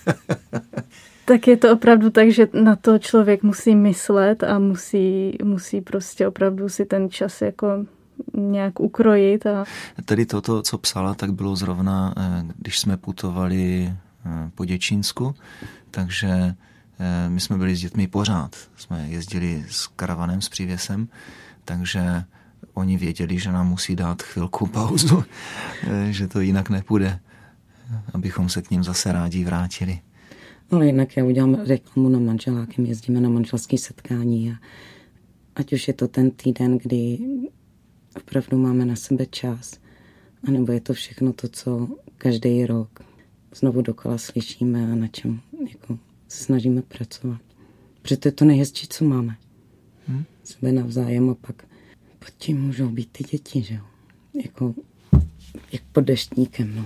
[1.24, 6.28] tak je to opravdu tak, že na to člověk musí myslet a musí, musí prostě
[6.28, 7.66] opravdu si ten čas jako
[8.34, 9.64] nějak ukrojit a
[10.04, 13.92] Tedy toto, co psala, tak bylo zrovna, eh, když jsme putovali
[14.26, 15.34] eh, po Děčínsku,
[15.90, 16.54] takže
[16.98, 18.56] eh, my jsme byli s dětmi pořád.
[18.76, 21.08] Jsme jezdili s karavanem, s přívěsem,
[21.64, 22.24] takže
[22.74, 25.24] oni věděli, že nám musí dát chvilku pauzu,
[26.10, 27.20] že to jinak nepůjde,
[28.14, 30.00] abychom se k ním zase rádi vrátili.
[30.70, 34.54] Ale jinak já udělám reklamu na manželákem, jezdíme na manželské setkání a
[35.56, 37.18] ať už je to ten týden, kdy
[38.18, 39.78] opravdu máme na sebe čas,
[40.48, 43.00] anebo je to všechno to, co každý rok
[43.54, 47.40] znovu dokola slyšíme a na čem jako se snažíme pracovat.
[48.02, 49.36] Protože to je to nejhezčí, co máme.
[50.08, 50.24] Hm?
[50.44, 51.64] Sebe navzájem a pak
[52.18, 53.84] pod tím můžou být ty děti, že jo.
[54.44, 54.74] Jako,
[55.72, 56.84] jak pod deštníkem, no.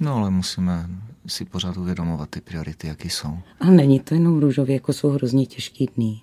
[0.00, 0.90] No ale musíme
[1.26, 3.38] si pořád uvědomovat ty priority, jaký jsou.
[3.60, 6.20] Ale není to jenom růžově, jako jsou hrozně těžký dny.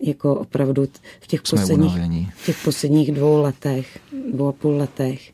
[0.00, 0.86] Jako opravdu
[1.20, 2.30] v těch, Jsme posledních, unavení.
[2.36, 3.98] v těch posledních dvou letech,
[4.32, 5.32] dvou a půl letech,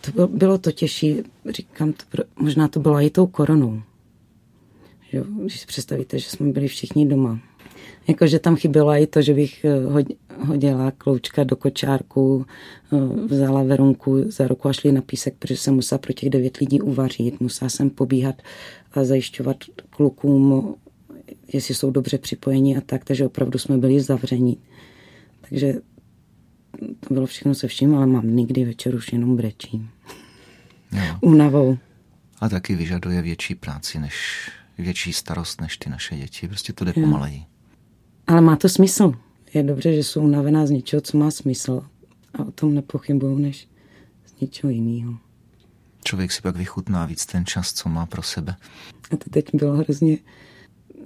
[0.00, 3.82] to bylo, bylo to těžší, říkám, to, pro- možná to bylo i tou koronou.
[5.10, 7.38] Že, když si představíte, že jsme byli všichni doma.
[8.08, 12.46] Jakože tam chybělo i to, že bych eh, hod- hodila kloučka do kočárku,
[12.92, 16.56] eh, vzala Verunku za ruku a šli na písek, protože jsem musela pro těch devět
[16.56, 17.40] lidí uvařit.
[17.40, 18.42] Musela jsem pobíhat
[18.92, 19.56] a zajišťovat
[19.90, 20.74] klukům,
[21.52, 24.58] jestli jsou dobře připojeni a tak, takže opravdu jsme byli zavření.
[25.50, 25.74] Takže
[27.00, 29.90] to bylo všechno se vším, ale mám dny, kdy večer už jenom brečím.
[30.92, 31.18] Jo.
[31.20, 31.78] Únavou.
[32.40, 36.48] A taky vyžaduje větší práci, než větší starost než ty naše děti.
[36.48, 37.02] Prostě to jde Jo.
[37.02, 37.42] pomaleji.
[38.26, 39.12] Ale má to smysl.
[39.54, 41.82] Je dobře, že jsou unavená z něčeho, co má smysl.
[42.34, 43.68] A o tom nepochybuju, než
[44.26, 45.18] z něčeho jiného.
[46.04, 48.56] Člověk si pak vychutná víc ten čas, co má pro sebe.
[49.10, 50.18] A to teď bylo hrozně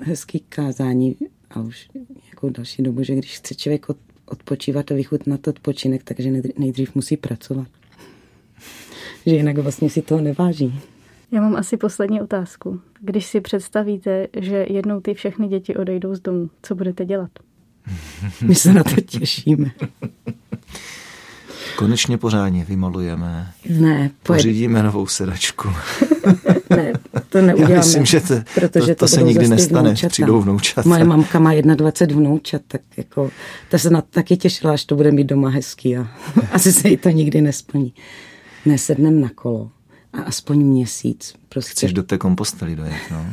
[0.01, 1.17] hezký kázání
[1.51, 1.89] a už
[2.25, 7.17] nějakou další dobu, že když chce člověk od- odpočívat a vychutnat odpočinek, takže nejdřív musí
[7.17, 7.69] pracovat.
[9.27, 10.81] že jinak vlastně si toho neváží.
[11.33, 12.81] Já mám asi poslední otázku.
[13.01, 17.31] Když si představíte, že jednou ty všechny děti odejdou z domu, co budete dělat?
[18.47, 19.71] My se na to těšíme.
[21.77, 25.69] Konečně pořádně vymalujeme, Ne, pojed, pořídíme novou sedačku.
[27.21, 27.75] to neuděláme.
[27.75, 29.83] Já myslím, že to, protože to, to se budou nikdy nestane.
[29.83, 30.11] vnoučata.
[30.11, 30.89] Přijdou vnoučata.
[30.89, 33.31] Moje mamka má 21 vnoučat, tak jako,
[33.71, 36.09] ta se na to taky těšila, až to bude mít doma hezký a
[36.53, 37.95] asi se jí to nikdy nesplní.
[38.67, 39.71] Ne, sednem na kolo
[40.13, 41.35] a aspoň měsíc.
[41.49, 43.27] Prostě Chceš do té kompostely dojet, no?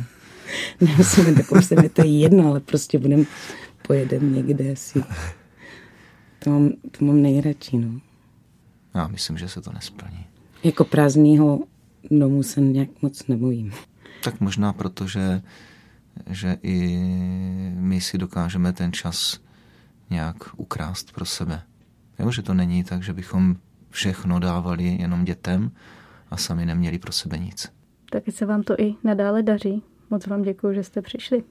[0.80, 3.24] nemusíme do kousek, to je jedno, ale prostě budeme
[3.86, 5.04] pojedeme někde si.
[6.38, 8.00] To mám, to mám nejradši, no.
[8.94, 10.26] Já myslím, že se to nesplní.
[10.64, 11.60] Jako prázdného
[12.10, 13.72] domu se nějak moc nebojím.
[14.24, 15.42] Tak možná proto, že,
[16.30, 16.96] že i
[17.74, 19.40] my si dokážeme ten čas
[20.10, 21.62] nějak ukrást pro sebe.
[22.18, 23.56] Jo, že to není tak, že bychom
[23.90, 25.70] všechno dávali jenom dětem
[26.30, 27.72] a sami neměli pro sebe nic.
[28.10, 29.82] Taky se vám to i nadále daří.
[30.10, 31.44] Moc vám děkuji, že jste přišli.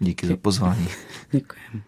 [0.00, 0.88] Díky za pozvání.
[1.30, 1.82] Děkujeme.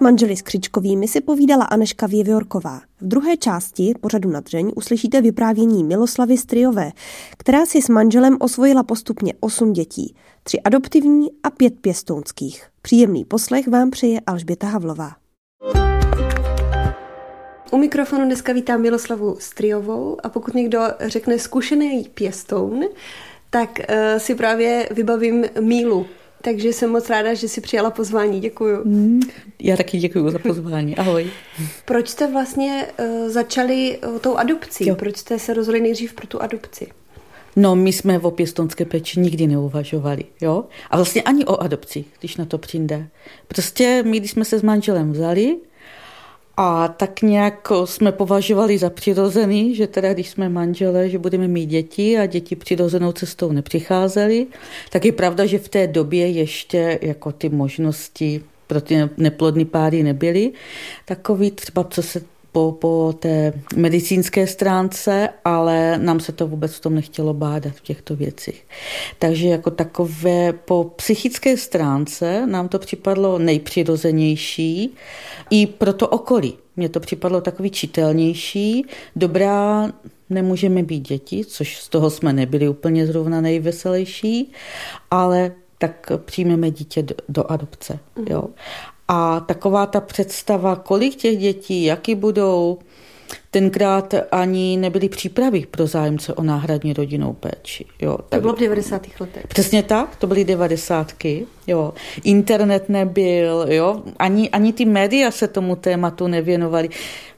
[0.00, 2.80] S manželi Skřičkovými si povídala Aneška Věviorková.
[3.00, 6.92] V druhé části pořadu na dřeň uslyšíte vyprávění Miloslavy Striové,
[7.38, 12.66] která si s manželem osvojila postupně osm dětí, tři adoptivní a pět pěstounských.
[12.82, 15.10] Příjemný poslech vám přeje Alžběta Havlová.
[17.70, 22.84] U mikrofonu dneska vítám Miloslavu Striovou a pokud někdo řekne zkušený pěstoun,
[23.50, 26.06] tak uh, si právě vybavím Mílu.
[26.42, 28.40] Takže jsem moc ráda, že si přijala pozvání.
[28.40, 28.84] Děkuju.
[28.84, 29.20] Mm,
[29.58, 30.96] já taky děkuji za pozvání.
[30.96, 31.26] Ahoj.
[31.84, 34.88] Proč jste vlastně uh, začali uh, tou adopcí?
[34.88, 34.94] Jo.
[34.94, 36.86] Proč jste se rozhodli nejdřív pro tu adopci?
[37.56, 40.64] No, my jsme o pěstonské péči nikdy neuvažovali, jo?
[40.90, 43.08] A vlastně ani o adopci, když na to přijde.
[43.48, 45.56] Prostě my, když jsme se s manželem vzali,
[46.56, 51.66] a tak nějak jsme považovali za přirozený, že teda když jsme manželé, že budeme mít
[51.66, 54.46] děti a děti přirozenou cestou nepřicházely.
[54.90, 60.02] Tak je pravda, že v té době ještě jako ty možnosti pro ty neplodné páry
[60.02, 60.52] nebyly.
[61.04, 66.80] Takový třeba, co se po, po té medicínské stránce, ale nám se to vůbec v
[66.80, 68.66] tom nechtělo bádat v těchto věcech.
[69.18, 74.94] Takže jako takové po psychické stránce nám to připadlo nejpřirozenější
[75.50, 76.54] i pro to okolí.
[76.76, 78.86] Mně to připadlo takový čitelnější.
[79.16, 79.92] Dobrá,
[80.30, 84.52] nemůžeme být děti, což z toho jsme nebyli úplně zrovna nejveselější,
[85.10, 87.98] ale tak přijmeme dítě do, do adopce.
[88.30, 88.44] Jo.
[89.12, 92.78] A taková ta představa, kolik těch dětí, jaký budou,
[93.50, 97.84] tenkrát ani nebyly přípravy pro zájemce o náhradní rodinnou péči.
[98.02, 99.06] Jo, tak, to bylo v 90.
[99.20, 99.46] letech.
[99.46, 101.46] Přesně tak, to byly devadesátky.
[101.66, 101.94] Jo.
[102.24, 104.02] Internet nebyl, jo.
[104.18, 106.88] Ani, ani ty média se tomu tématu nevěnovali.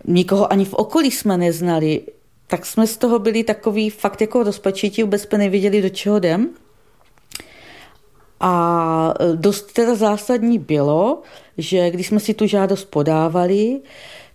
[0.07, 2.01] Nikoho ani v okolí jsme neznali.
[2.47, 6.49] Tak jsme z toho byli takový fakt jako rozpačití, vůbec jsme nevěděli, do čeho jdem.
[8.45, 11.23] A dost teda zásadní bylo,
[11.59, 13.81] že když jsme si tu žádost podávali,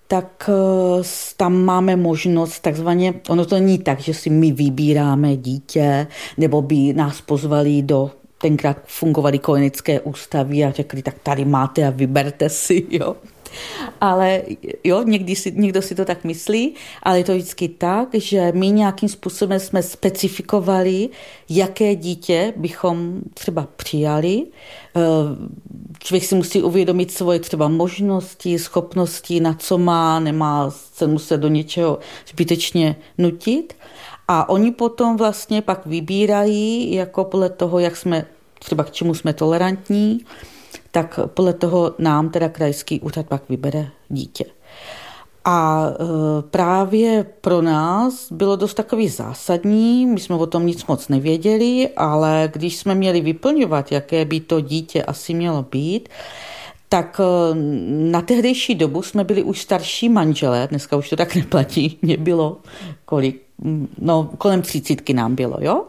[0.08, 1.04] tak eh,
[1.38, 6.94] tam máme možnost takzvaně, ono to není tak, že si my vybíráme dítě, nebo by
[6.94, 12.86] nás pozvali do tenkrát fungovaly kojenecké ústavy a řekli, tak tady máte a vyberte si,
[12.90, 13.16] jo.
[14.02, 14.42] Ale
[14.84, 18.72] jo, někdy si, někdo si to tak myslí, ale je to vždycky tak, že my
[18.72, 21.10] nějakým způsobem jsme specifikovali,
[21.50, 24.44] jaké dítě bychom třeba přijali.
[24.96, 25.02] Eh,
[26.00, 31.48] člověk si musí uvědomit svoje třeba možnosti, schopnosti, na co má, nemá se muset do
[31.48, 33.74] něčeho zbytečně nutit.
[34.28, 38.26] A oni potom vlastně pak vybírají, jako podle toho, jak jsme,
[38.60, 40.20] třeba k čemu jsme tolerantní,
[40.92, 44.46] tak podle toho nám teda krajský úřad pak vybere dítě.
[45.46, 51.08] A e, právě pro nás bylo dost takový zásadní, my jsme o tom nic moc
[51.08, 56.10] nevěděli, ale když jsme měli vyplňovat, jaké by to dítě asi mělo být,
[56.90, 57.56] tak e,
[58.12, 62.58] na tehdejší dobu jsme byli už starší manželé, dneska už to tak neplatí, mě bylo
[63.06, 63.42] kolik,
[64.02, 65.84] no kolem třicítky nám bylo, jo?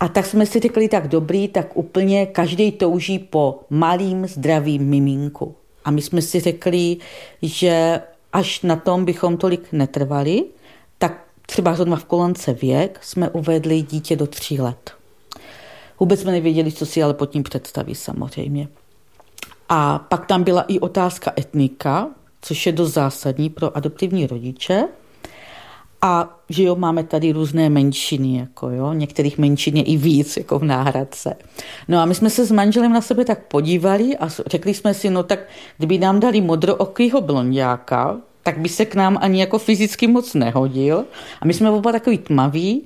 [0.00, 5.54] A tak jsme si řekli, tak dobrý, tak úplně každý touží po malým zdravým miminku.
[5.84, 6.96] A my jsme si řekli,
[7.42, 8.00] že
[8.32, 10.44] až na tom bychom tolik netrvali,
[10.98, 14.90] tak třeba zrovna v kolonce věk jsme uvedli dítě do tří let.
[16.00, 18.68] Vůbec jsme nevěděli, co si ale pod tím představí samozřejmě.
[19.68, 22.08] A pak tam byla i otázka etnika,
[22.42, 24.84] což je dost zásadní pro adoptivní rodiče.
[26.02, 30.58] A že jo, máme tady různé menšiny, jako jo, některých menšin je i víc, jako
[30.58, 31.36] v náhradce.
[31.88, 35.10] No a my jsme se s manželem na sebe tak podívali a řekli jsme si,
[35.10, 35.38] no tak
[35.78, 41.04] kdyby nám dali modrookýho blondiáka, tak by se k nám ani jako fyzicky moc nehodil.
[41.40, 42.84] A my jsme oba takový tmaví,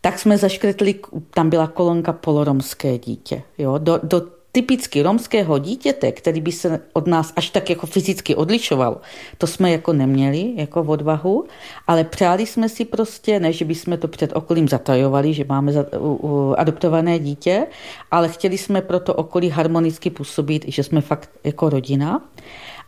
[0.00, 0.94] tak jsme zaškretli,
[1.34, 3.42] tam byla kolonka poloromské dítě.
[3.58, 3.78] Jo?
[3.78, 9.00] Do, do typicky romského dítěte, který by se od nás až tak jako fyzicky odlišoval,
[9.38, 11.44] to jsme jako neměli, jako odvahu,
[11.86, 15.84] ale přáli jsme si prostě, ne, že bychom to před okolím zatajovali, že máme za,
[16.00, 17.66] u, u, adoptované dítě,
[18.10, 22.24] ale chtěli jsme pro to okolí harmonicky působit, že jsme fakt jako rodina.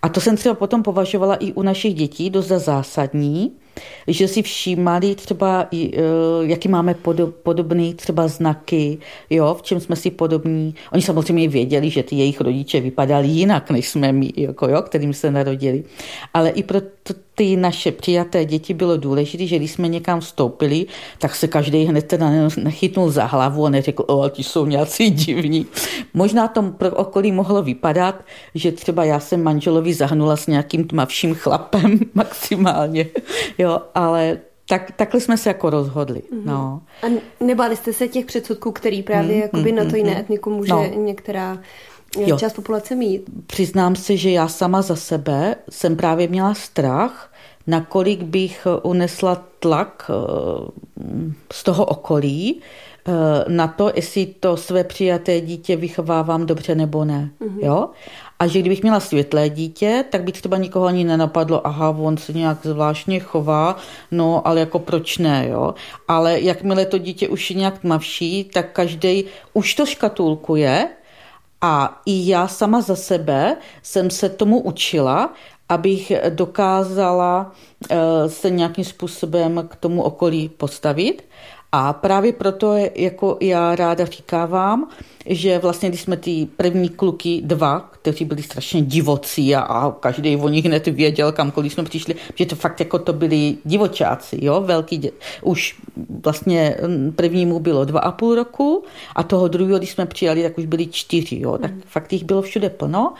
[0.03, 3.53] A to jsem třeba potom považovala i u našich dětí dost za zásadní,
[4.07, 5.89] že si všímali třeba, e,
[6.41, 6.95] jaký máme
[7.43, 8.99] podobný třeba znaky,
[9.31, 10.74] jo, v čem jsme si podobní.
[10.93, 15.14] Oni samozřejmě věděli, že ty jejich rodiče vypadali jinak, než jsme my, jako, jo, kterým
[15.14, 15.85] se narodili.
[16.35, 16.81] Ale i pro
[17.39, 20.87] ty naše přijaté děti bylo důležité, že když jsme někam vstoupili,
[21.18, 25.66] tak se každý hned teda nechytnul za hlavu a neřekl, o, ti jsou nějací divní.
[26.14, 28.14] Možná to pro okolí mohlo vypadat,
[28.55, 33.07] že třeba já jsem manželovi zahnula s nějakým tmavším chlapem maximálně,
[33.59, 34.39] jo, ale
[34.69, 36.21] tak, takhle jsme se jako rozhodli.
[36.21, 36.45] Mm-hmm.
[36.45, 36.81] No.
[37.03, 37.07] A
[37.45, 40.53] nebáli jste se těch předsudků, který právě mm, jakoby mm, na to jiné mm, etnikum
[40.53, 40.85] může no.
[40.95, 41.59] některá
[42.16, 42.39] jo.
[42.39, 43.23] část populace mít?
[43.47, 47.33] Přiznám se, že já sama za sebe jsem právě měla strach,
[47.66, 51.05] nakolik bych unesla tlak eh,
[51.53, 52.61] z toho okolí,
[53.09, 53.12] eh,
[53.49, 57.31] na to, jestli to své přijaté dítě vychovávám dobře nebo ne.
[57.41, 57.66] Mm-hmm.
[57.66, 57.91] Jo?
[58.39, 62.32] A že kdybych měla světlé dítě, tak by třeba nikoho ani nenapadlo, aha, on se
[62.32, 63.76] nějak zvláštně chová,
[64.11, 65.74] no ale jako proč ne, jo.
[66.09, 69.24] Ale jakmile to dítě už je nějak tmavší, tak každý
[69.55, 70.89] už to škatulkuje
[71.61, 75.34] a i já sama za sebe jsem se tomu učila,
[75.68, 77.53] abych dokázala
[77.91, 77.97] eh,
[78.28, 81.24] se nějakým způsobem k tomu okolí postavit.
[81.73, 84.89] A právě proto jako já ráda říkávám,
[85.27, 90.37] že vlastně když jsme ty první kluky dva, kteří byli strašně divocí a, a každý
[90.37, 94.61] o nich hned věděl, kamkoliv jsme přišli, že to fakt jako to byli divočáci, jo,
[94.61, 95.11] velký, dě...
[95.43, 95.77] už
[96.25, 96.77] vlastně
[97.16, 98.85] prvnímu bylo dva a půl roku
[99.16, 101.83] a toho druhého, když jsme přijali, tak už byli čtyři, jo, tak mm.
[101.87, 103.14] fakt jich bylo všude plno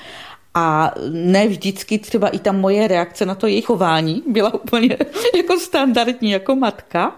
[0.59, 4.97] a ne vždycky třeba i ta moje reakce na to jejich chování byla úplně
[5.37, 7.17] jako standardní, jako matka.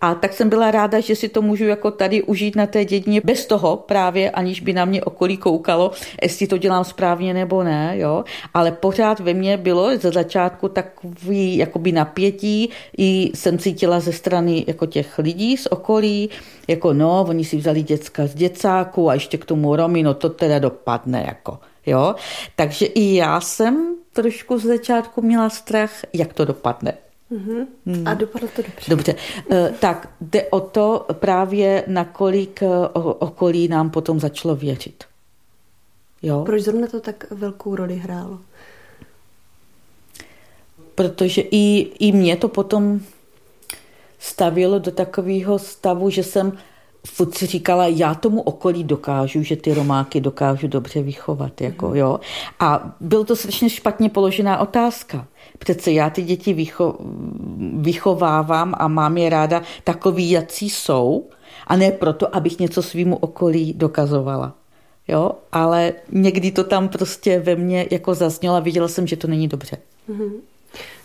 [0.00, 3.20] A tak jsem byla ráda, že si to můžu jako tady užít na té dědině
[3.24, 5.90] bez toho právě, aniž by na mě okolí koukalo,
[6.22, 8.24] jestli to dělám správně nebo ne, jo.
[8.54, 14.64] Ale pořád ve mně bylo ze začátku takový jakoby napětí, i jsem cítila ze strany
[14.66, 16.30] jako těch lidí z okolí,
[16.68, 20.28] jako no, oni si vzali děcka z děcáku a ještě k tomu Romy, no to
[20.28, 21.58] teda dopadne, jako.
[21.86, 22.14] Jo?
[22.56, 26.92] Takže i já jsem trošku z začátku měla strach, jak to dopadne.
[27.32, 27.66] Mm-hmm.
[27.86, 28.08] Hmm.
[28.08, 28.90] A dopadlo to dobře.
[28.90, 29.14] Dobře,
[29.50, 32.68] e, tak jde o to právě, nakolik e,
[33.18, 35.04] okolí nám potom začalo věřit.
[36.22, 36.42] Jo?
[36.46, 38.38] Proč zrovna to tak velkou roli hrálo?
[40.94, 43.00] Protože i, i mě to potom
[44.18, 46.58] stavilo do takového stavu, že jsem
[47.06, 51.60] furt si říkala, já tomu okolí dokážu, že ty romáky dokážu dobře vychovat.
[51.60, 51.96] Jako, mm.
[51.96, 52.20] jo.
[52.60, 55.26] A byl to strašně špatně položená otázka.
[55.58, 56.98] Přece já ty děti vycho,
[57.76, 61.28] vychovávám a mám je ráda takový, jací jsou,
[61.66, 64.54] a ne proto, abych něco svýmu okolí dokazovala.
[65.08, 69.26] Jo, ale někdy to tam prostě ve mně jako zaznělo a viděla jsem, že to
[69.26, 69.76] není dobře.
[70.10, 70.32] Mm-hmm.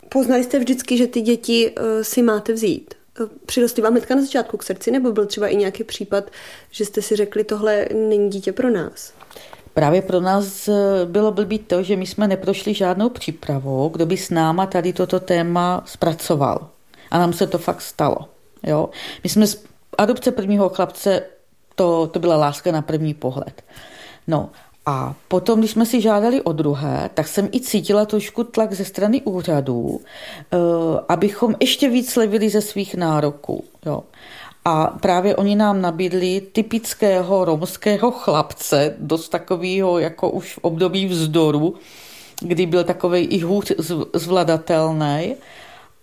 [0.10, 2.94] Poznali jste vždycky, že ty děti uh, si máte vzít?
[3.46, 6.32] Přirostly vám hnedka na začátku k srdci, nebo byl třeba i nějaký případ,
[6.72, 9.14] že jste si řekli, tohle není dítě pro nás?
[9.74, 14.18] Právě pro nás eh, bylo blbý to, že my jsme neprošli žádnou přípravou, kdo by
[14.18, 16.70] s náma tady toto téma zpracoval.
[17.12, 18.18] A nám se to fakt stalo.
[18.64, 18.90] Jo?
[19.24, 19.64] My jsme z
[19.98, 21.22] adopce prvního chlapce,
[21.76, 23.64] to, to byla láska na první pohled.
[24.28, 24.50] No
[24.86, 28.86] a potom, když jsme si žádali o druhé, tak jsem i cítila trošku tlak ze
[28.86, 30.58] strany úřadů, eh,
[31.10, 33.64] abychom ještě víc slevili ze svých nároků.
[33.86, 34.04] Jo.
[34.66, 41.76] A právě oni nám nabídli typického romského chlapce, dost takového jako už v období vzdoru,
[42.42, 43.72] kdy byl takový i hůř
[44.14, 45.36] zvladatelný.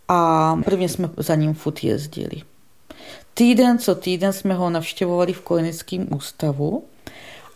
[0.09, 2.43] A prvně jsme za ním fut jezdili.
[3.35, 6.85] Týden co týden jsme ho navštěvovali v kojeneckém ústavu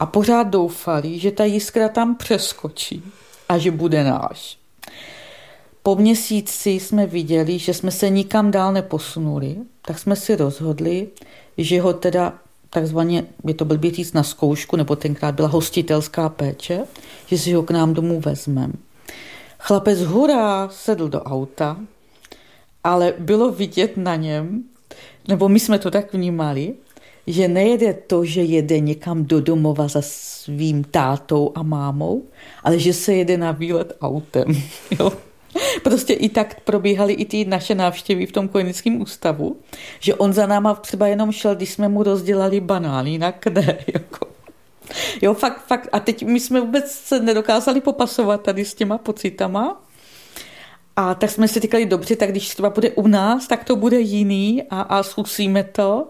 [0.01, 3.03] a pořád doufali, že ta jiskra tam přeskočí
[3.49, 4.59] a že bude náš.
[5.83, 11.09] Po měsíci jsme viděli, že jsme se nikam dál neposunuli, tak jsme si rozhodli,
[11.59, 12.35] že ho teda
[12.71, 16.81] takzvaně, je to blbě říct na zkoušku, nebo tenkrát byla hostitelská péče,
[17.27, 18.73] že si ho k nám domů vezmeme.
[19.59, 21.77] Chlapec hurá sedl do auta,
[22.85, 24.65] ale bylo vidět na něm,
[25.29, 26.75] nebo my jsme to tak vnímali,
[27.27, 32.23] že nejede to, že jede někam do domova za svým tátou a mámou,
[32.65, 34.45] ale že se jede na výlet autem.
[34.99, 35.13] Jo?
[35.83, 39.57] Prostě i tak probíhaly i ty naše návštěvy v tom kojeneckém ústavu,
[40.01, 43.79] že on za náma třeba jenom šel, když jsme mu rozdělali banány, jinak ne.
[43.95, 44.27] Jako.
[45.23, 45.89] Jo, fakt, fakt.
[45.93, 49.83] A teď my jsme vůbec se nedokázali popasovat tady s těma pocitama.
[50.97, 54.01] A tak jsme si říkali, dobře, tak když třeba bude u nás, tak to bude
[54.01, 56.09] jiný a, a zkusíme to.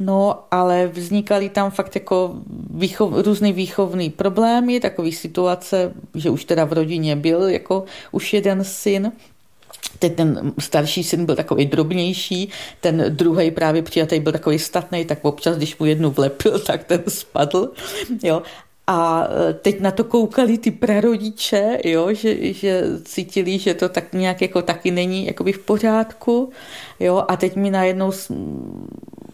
[0.00, 2.34] No, ale vznikaly tam fakt jako
[2.70, 8.64] výchov, různý výchovný problémy, takové situace, že už teda v rodině byl jako už jeden
[8.64, 9.12] syn
[9.98, 12.48] Teď ten starší syn byl takový drobnější,
[12.80, 17.02] ten druhý právě přijatý byl takový statný, tak občas, když mu jednu vlepil, tak ten
[17.08, 17.72] spadl.
[18.22, 18.42] Jo.
[18.90, 24.12] A e, teď na to koukali ty prarodiče, jo, že, že cítili, že to tak
[24.12, 26.50] nějak jako taky není jakoby v pořádku.
[27.00, 28.12] Jo, a teď mi najednou,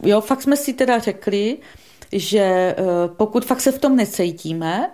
[0.03, 1.57] jo, fakt jsme si teda řekli,
[2.11, 2.75] že e,
[3.07, 4.91] pokud fakt se v tom necítíme,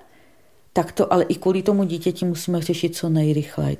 [0.73, 3.77] tak to ale i kvůli tomu dítěti musíme řešit co nejrychleji.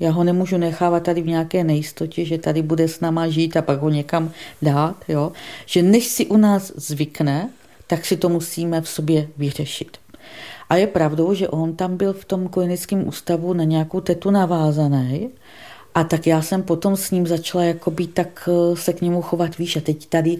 [0.00, 3.62] Já ho nemůžu nechávat tady v nějaké nejistotě, že tady bude s náma žít a
[3.62, 4.96] pak ho někam dát.
[5.08, 5.32] Jo?
[5.66, 7.50] Že než si u nás zvykne,
[7.86, 10.01] tak si to musíme v sobě vyřešit.
[10.72, 15.30] A je pravdou, že on tam byl v tom kojeneckém ústavu na nějakou tetu navázaný
[15.94, 19.58] a tak já jsem potom s ním začala jakoby tak eh, se k němu chovat,
[19.58, 20.38] víš, a teď tady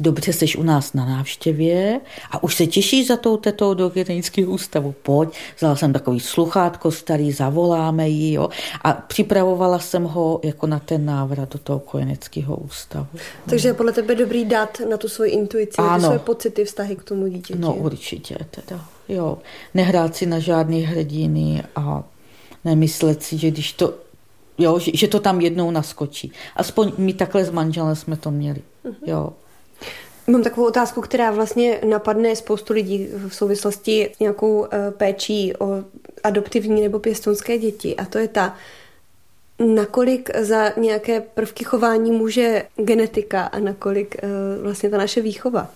[0.00, 2.00] dobře, jsi u nás na návštěvě
[2.30, 6.90] a už se těšíš za tou tetou do genetického ústavu, pojď, vzala jsem takový sluchátko
[6.90, 8.48] starý, zavoláme ji, jo,
[8.84, 13.06] a připravovala jsem ho jako na ten návrat do toho kojeneckého ústavu.
[13.50, 15.88] Takže je podle tebe dobrý dát na tu svoji intuici, ano.
[15.88, 17.58] na ty svoje pocity, vztahy k tomu dítěti.
[17.58, 19.38] No určitě teda, jo.
[19.74, 22.04] Nehrát si na žádný hrdiny a
[22.64, 23.94] nemyslet si, že když to
[24.58, 26.32] Jo, že, že to tam jednou naskočí.
[26.56, 28.62] Aspoň my takhle s manželem jsme to měli.
[28.84, 28.94] Uh-huh.
[29.06, 29.32] Jo.
[30.26, 35.68] Mám takovou otázku, která vlastně napadne spoustu lidí v souvislosti s nějakou uh, péčí o
[36.24, 37.96] adoptivní nebo pěstonské děti.
[37.96, 38.56] A to je ta,
[39.58, 45.70] nakolik za nějaké prvky chování může genetika a nakolik uh, vlastně ta naše výchova.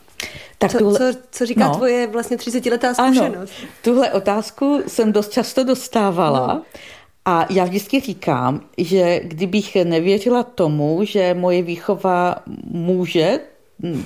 [0.59, 3.53] Tak co, tuhle, co, co říká no, tvoje vlastně 30-letá zkušenost?
[3.63, 6.47] Ano, tuhle otázku jsem dost často dostávala.
[6.47, 6.63] No.
[7.25, 13.41] A já vždycky říkám, že kdybych nevěřila tomu, že moje výchova může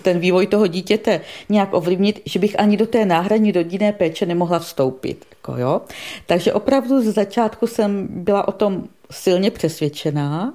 [0.02, 4.58] ten vývoj toho dítěte nějak ovlivnit, že bych ani do té náhradní rodinné péče nemohla
[4.58, 5.26] vstoupit.
[5.30, 5.80] Jako jo.
[6.26, 10.54] Takže opravdu z začátku jsem byla o tom silně přesvědčená,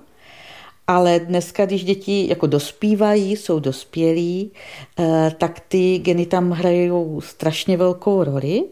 [0.90, 4.52] ale dneska, když děti jako dospívají, jsou dospělí,
[5.00, 8.64] eh, tak ty geny tam hrajou strašně velkou roli.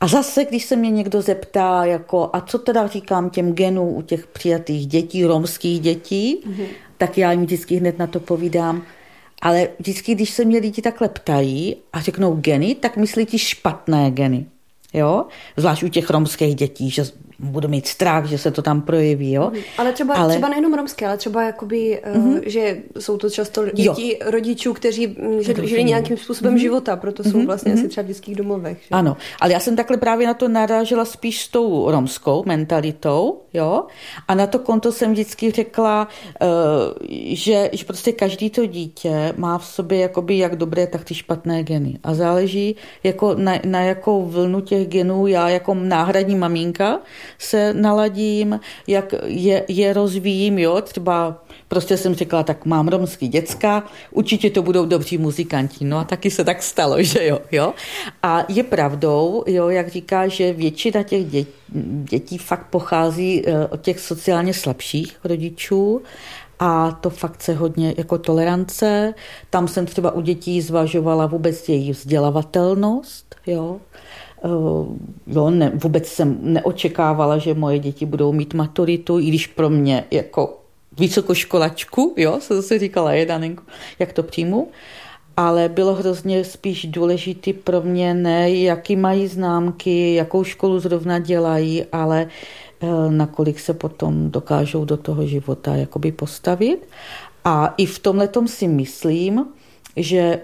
[0.00, 4.02] A zase, když se mě někdo zeptá, jako, a co teda říkám těm genům u
[4.02, 6.66] těch přijatých dětí, romských dětí, mm-hmm.
[6.98, 8.82] tak já jim vždycky hned na to povídám,
[9.42, 14.10] ale vždycky, když se mě lidi takhle ptají a řeknou geny, tak myslí ti špatné
[14.10, 14.46] geny.
[14.94, 15.24] Jo?
[15.56, 17.04] Zvlášť u těch romských dětí, že
[17.38, 19.32] budu mít strach, že se to tam projeví.
[19.32, 19.50] Jo?
[19.52, 19.62] Mhm.
[19.78, 20.28] Ale třeba, ale...
[20.28, 22.40] třeba nejenom romské, ale třeba jakoby, mm-hmm.
[22.46, 24.30] že jsou to často děti jo.
[24.30, 26.60] rodičů, kteří mm, žili nějakým způsobem mm-hmm.
[26.60, 27.46] života, proto jsou mm-hmm.
[27.46, 27.78] vlastně mm-hmm.
[27.78, 28.78] asi třeba v dětských domovech.
[28.82, 28.88] Že?
[28.90, 33.86] Ano, ale já jsem takhle právě na to narážela spíš s tou romskou mentalitou, jo?
[34.28, 36.08] A na to konto jsem vždycky řekla,
[36.42, 36.48] uh,
[37.32, 41.62] že, že prostě každý to dítě má v sobě jakoby jak dobré, tak ty špatné
[41.62, 41.98] geny.
[42.04, 46.98] A záleží jako na, na jakou vlnu těch genů já jako náhradní maminka
[47.38, 53.82] se naladím, jak je, je rozvíjím, jo, třeba prostě jsem řekla, tak mám romský děcka,
[54.10, 55.84] určitě to budou dobří muzikanti.
[55.84, 57.40] No a taky se tak stalo, že jo.
[57.52, 57.74] jo?
[58.22, 61.52] A je pravdou, jo, jak říká, že většina těch dětí,
[62.10, 66.02] dětí fakt pochází eh, od těch sociálně slabších rodičů
[66.58, 69.14] a to fakt se hodně jako tolerance.
[69.50, 73.80] Tam jsem třeba u dětí zvažovala vůbec jejich vzdělavatelnost, jo.
[74.46, 79.70] Eh, jo, ne, vůbec jsem neočekávala, že moje děti budou mít maturitu, i když pro
[79.70, 80.58] mě jako
[80.98, 83.62] vysokoškolačku, jo, jsem si říkala, jedanenku,
[83.98, 84.68] jak to přijmu,
[85.36, 91.84] ale bylo hrozně spíš důležité pro mě ne, jaký mají známky, jakou školu zrovna dělají,
[91.92, 92.26] ale
[92.80, 96.88] eh, nakolik se potom dokážou do toho života jakoby postavit.
[97.44, 99.46] A i v tomhle si myslím,
[99.96, 100.40] že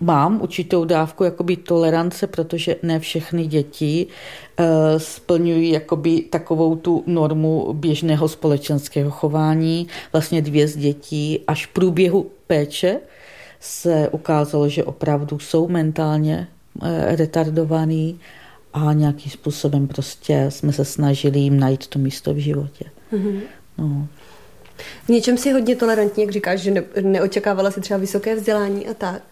[0.00, 4.66] mám určitou dávku jakoby tolerance, protože ne všechny děti uh,
[4.98, 9.86] splňují jakoby takovou tu normu běžného společenského chování.
[10.12, 13.00] Vlastně dvě z dětí až v průběhu péče
[13.60, 16.48] se ukázalo, že opravdu jsou mentálně
[16.82, 18.20] uh, retardovaný
[18.72, 22.84] a nějakým způsobem prostě jsme se snažili jim najít to místo v životě.
[23.12, 23.40] Mm-hmm.
[23.78, 24.06] No.
[25.04, 28.94] V něčem si hodně tolerantní, jak říkáš, že ne, neočekávala si třeba vysoké vzdělání a
[28.94, 29.22] tak.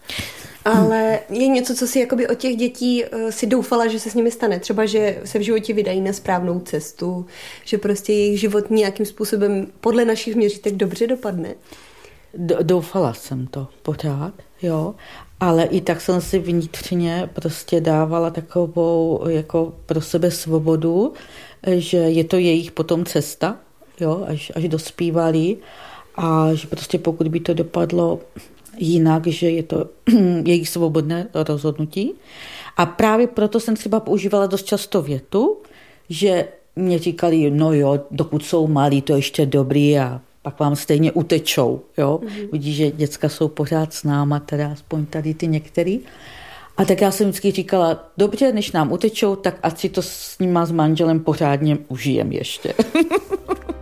[0.73, 4.13] Ale je něco, co si jakoby od těch dětí uh, si doufala, že se s
[4.13, 4.59] nimi stane.
[4.59, 7.25] Třeba, že se v životě vydají na správnou cestu,
[7.65, 11.55] že prostě jejich život nějakým způsobem podle našich měřítek dobře dopadne.
[12.61, 14.95] Doufala jsem to pořád, jo.
[15.39, 21.13] Ale i tak jsem si vnitřně prostě dávala takovou jako pro sebe svobodu,
[21.67, 23.57] že je to jejich potom cesta,
[23.99, 25.57] jo, až, až dospívali
[26.15, 28.19] a že prostě pokud by to dopadlo
[28.77, 29.85] jinak, že je to
[30.45, 32.13] jejich svobodné rozhodnutí.
[32.77, 35.57] A právě proto jsem třeba používala dost často větu,
[36.09, 41.11] že mě říkali, no jo, dokud jsou malí, to ještě dobrý a pak vám stejně
[41.11, 41.81] utečou.
[41.97, 42.19] Jo?
[42.23, 42.51] Mm-hmm.
[42.51, 45.99] Vidí, že děcka jsou pořád s náma, teda aspoň tady ty některý.
[46.77, 50.39] A tak já jsem vždycky říkala, dobře, než nám utečou, tak ať si to s
[50.39, 52.73] nima s manželem pořádně užijem ještě.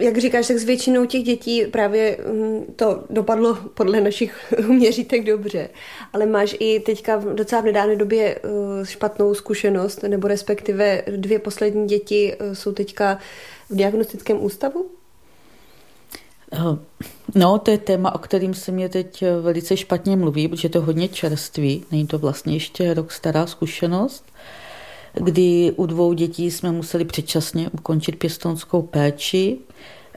[0.00, 5.68] jak říkáš, tak s většinou těch dětí právě mm, to dopadlo podle našich měřítek dobře.
[6.12, 11.38] Ale máš i teďka v docela v nedávné době uh, špatnou zkušenost, nebo respektive dvě
[11.38, 13.18] poslední děti uh, jsou teďka
[13.70, 14.86] v diagnostickém ústavu?
[16.52, 16.78] Eh,
[17.34, 20.84] no, to je téma, o kterým se mě teď velice špatně mluví, protože to je
[20.84, 21.84] hodně čerství.
[21.90, 24.24] Není to vlastně ještě rok stará zkušenost,
[25.14, 29.58] kdy u dvou dětí jsme museli předčasně ukončit pěstonskou péči.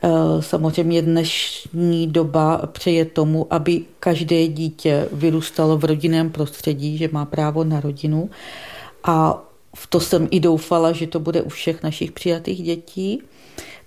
[0.03, 0.09] Eh,
[0.41, 7.63] samozřejmě dnešní doba přeje tomu, aby každé dítě vyrůstalo v rodinném prostředí, že má právo
[7.63, 8.29] na rodinu.
[9.03, 9.43] A
[9.75, 13.21] v to jsem i doufala, že to bude u všech našich přijatých dětí.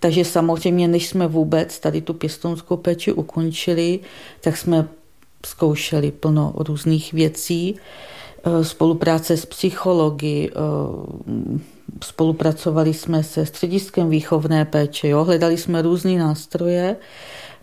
[0.00, 4.00] Takže samozřejmě, než jsme vůbec tady tu pěstounskou péči ukončili,
[4.40, 4.88] tak jsme
[5.46, 7.76] zkoušeli plno různých věcí.
[8.46, 11.58] Eh, spolupráce s psychologi, eh,
[12.04, 15.24] spolupracovali jsme se střediskem výchovné péče, jo?
[15.24, 16.96] hledali jsme různé nástroje,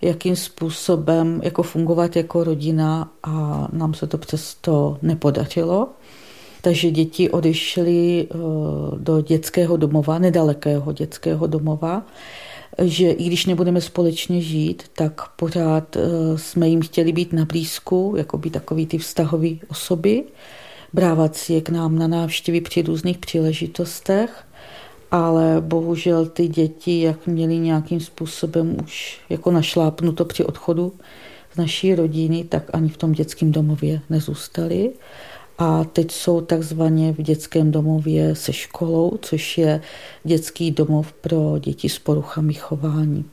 [0.02, 5.90] jakým způsobem jako fungovat jako rodina a nám se to přesto nepodařilo.
[6.62, 8.38] Takže děti odešly eh,
[8.98, 12.06] do dětského domova, nedalekého dětského domova,
[12.82, 15.98] že i když nebudeme společně žít, tak pořád
[16.36, 20.24] jsme jim chtěli být na blízku, jako by takový ty vztahové osoby
[20.94, 24.46] brávat si je k nám na návštěvy při různých příležitostech,
[25.12, 30.94] ale bohužel ty děti, jak měli nějakým způsobem už jako našlápnuto při odchodu
[31.54, 34.92] z naší rodiny, tak ani v tom dětském domově nezůstali.
[35.58, 39.82] A teď jsou takzvaně v dětském domově se školou, což je
[40.24, 43.26] dětský domov pro děti s poruchami chování.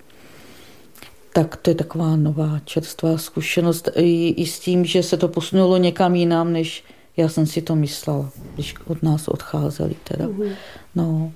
[1.32, 5.76] Tak to je taková nová čerstvá zkušenost i, i s tím, že se to posunulo
[5.76, 6.84] někam jinam, než
[7.16, 10.26] já jsem si to myslela, když od nás odcházeli teda.
[10.26, 10.52] Mm-hmm.
[10.94, 11.32] No.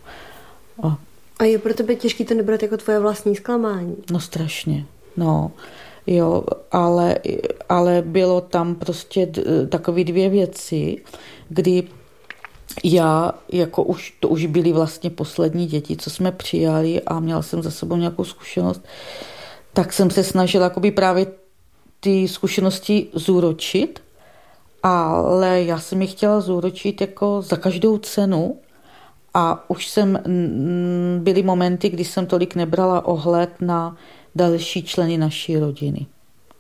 [0.83, 0.99] A,
[1.39, 3.97] a je pro tebe těžký to nebrat jako tvoje vlastní zklamání?
[4.11, 5.53] No strašně, no.
[6.07, 7.19] Jo, ale,
[7.69, 9.33] ale bylo tam prostě
[9.69, 11.03] takové dvě věci,
[11.49, 11.83] kdy
[12.85, 17.63] já, jako už, to už byly vlastně poslední děti, co jsme přijali a měla jsem
[17.63, 18.85] za sebou nějakou zkušenost,
[19.73, 21.27] tak jsem se snažila právě
[22.01, 24.03] ty zkušenosti zúročit
[24.85, 28.57] ale já jsem ji chtěla zúročit jako za každou cenu
[29.35, 30.19] a už jsem,
[31.19, 33.97] byly momenty, kdy jsem tolik nebrala ohled na
[34.35, 36.07] další členy naší rodiny.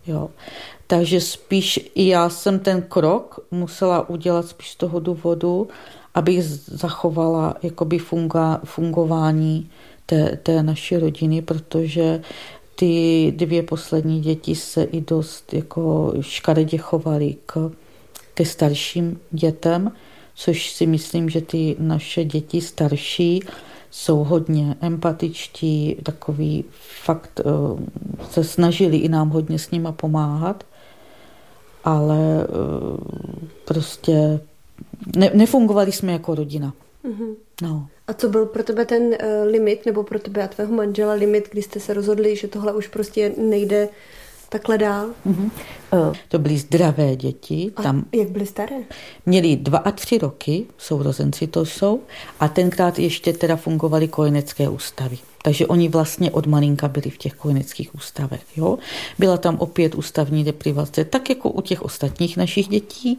[0.07, 0.31] Jo.
[0.87, 5.68] Takže spíš já jsem ten krok musela udělat spíš z toho důvodu,
[6.14, 9.70] abych zachovala jakoby funga, fungování
[10.07, 12.20] té, té naší rodiny, protože
[12.75, 17.70] ty dvě poslední děti se i dost jako škaredě chovaly k
[18.35, 19.93] ke starším dětem,
[20.35, 23.41] což si myslím, že ty naše děti starší
[23.91, 26.64] jsou hodně empatičtí, takový
[27.03, 27.45] fakt eh,
[28.30, 30.64] se snažili i nám hodně s nima pomáhat,
[31.85, 32.47] ale eh,
[33.64, 34.41] prostě
[35.16, 36.74] ne, nefungovali jsme jako rodina.
[37.05, 37.35] Mm-hmm.
[37.62, 37.87] No.
[38.07, 39.16] A co byl pro tebe ten uh,
[39.47, 42.89] limit, nebo pro tebe a tvého manžela limit, kdy jste se rozhodli, že tohle už
[42.89, 43.89] prostě nejde
[44.55, 45.07] takhle dál?
[45.26, 45.50] Mm-hmm.
[46.28, 47.72] To byly zdravé děti.
[47.76, 48.76] A tam jak byly staré?
[49.26, 52.00] Měli dva a tři roky, sourozenci to jsou,
[52.40, 55.18] a tenkrát ještě teda fungovaly kojenecké ústavy.
[55.42, 58.42] Takže oni vlastně od malinka byli v těch kojeneckých ústavech.
[58.57, 58.78] Jo?
[59.18, 63.18] Byla tam opět ústavní deprivace, tak jako u těch ostatních našich dětí,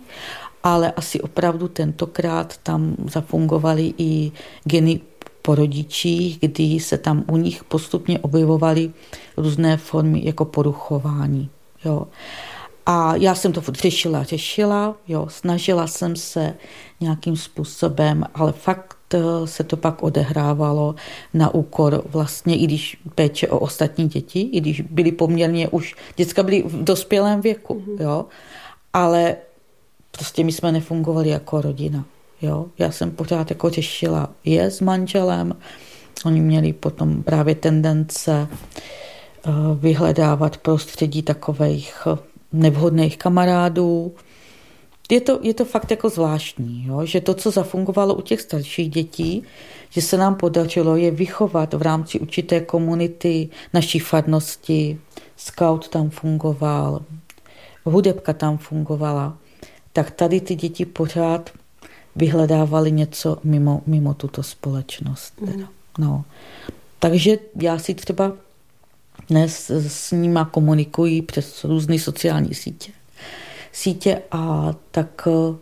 [0.64, 4.32] ale asi opravdu tentokrát tam zafungovaly i
[4.64, 5.00] geny
[5.46, 8.92] po rodičích, kdy se tam u nich postupně objevovaly
[9.38, 11.50] různé formy jako poruchování.
[11.86, 12.08] Jo.
[12.86, 16.54] A já jsem to furt řešila, řešila, jo, snažila jsem se
[17.00, 20.96] nějakým způsobem, ale fakt eh, se to pak odehrávalo
[21.34, 26.44] na úkor vlastně, i když péče o ostatní děti, i když byly poměrně už, děcka
[26.44, 28.04] byly v dospělém věku, mm-hmm.
[28.04, 28.26] jo,
[28.94, 29.36] ale
[30.12, 32.06] prostě my jsme nefungovali jako rodina.
[32.46, 32.66] Jo?
[32.80, 35.56] Já jsem pořád jako řešila je s manželem.
[36.26, 42.18] Oni měli potom právě tendence eh, vyhledávat prostředí takových eh,
[42.54, 44.14] nevhodných kamarádů.
[45.12, 47.06] Je to, je to fakt jako zvláštní, jo?
[47.06, 49.44] že to, co zafungovalo u těch starších dětí,
[49.90, 55.00] že se nám podařilo je vychovat v rámci určité komunity naší farnosti,
[55.38, 57.02] scout tam fungoval,
[57.86, 59.38] hudebka tam fungovala,
[59.94, 61.50] tak tady ty děti pořád
[62.16, 65.34] vyhledávali něco mimo, mimo tuto společnost.
[65.40, 65.54] Teda.
[65.58, 65.68] Mm.
[66.00, 66.26] No.
[67.00, 68.34] Takže já si třeba
[69.30, 72.92] dnes s nima komunikuji přes různé sociální sítě.
[73.72, 75.56] Sítě a tak eh,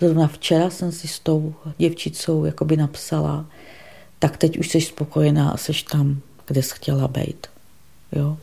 [0.00, 3.46] zrovna včera jsem si s tou děvčicou jakoby napsala,
[4.18, 7.46] tak teď už jsi spokojená a jsi tam, kde jsi chtěla být.
[8.12, 8.36] Jo?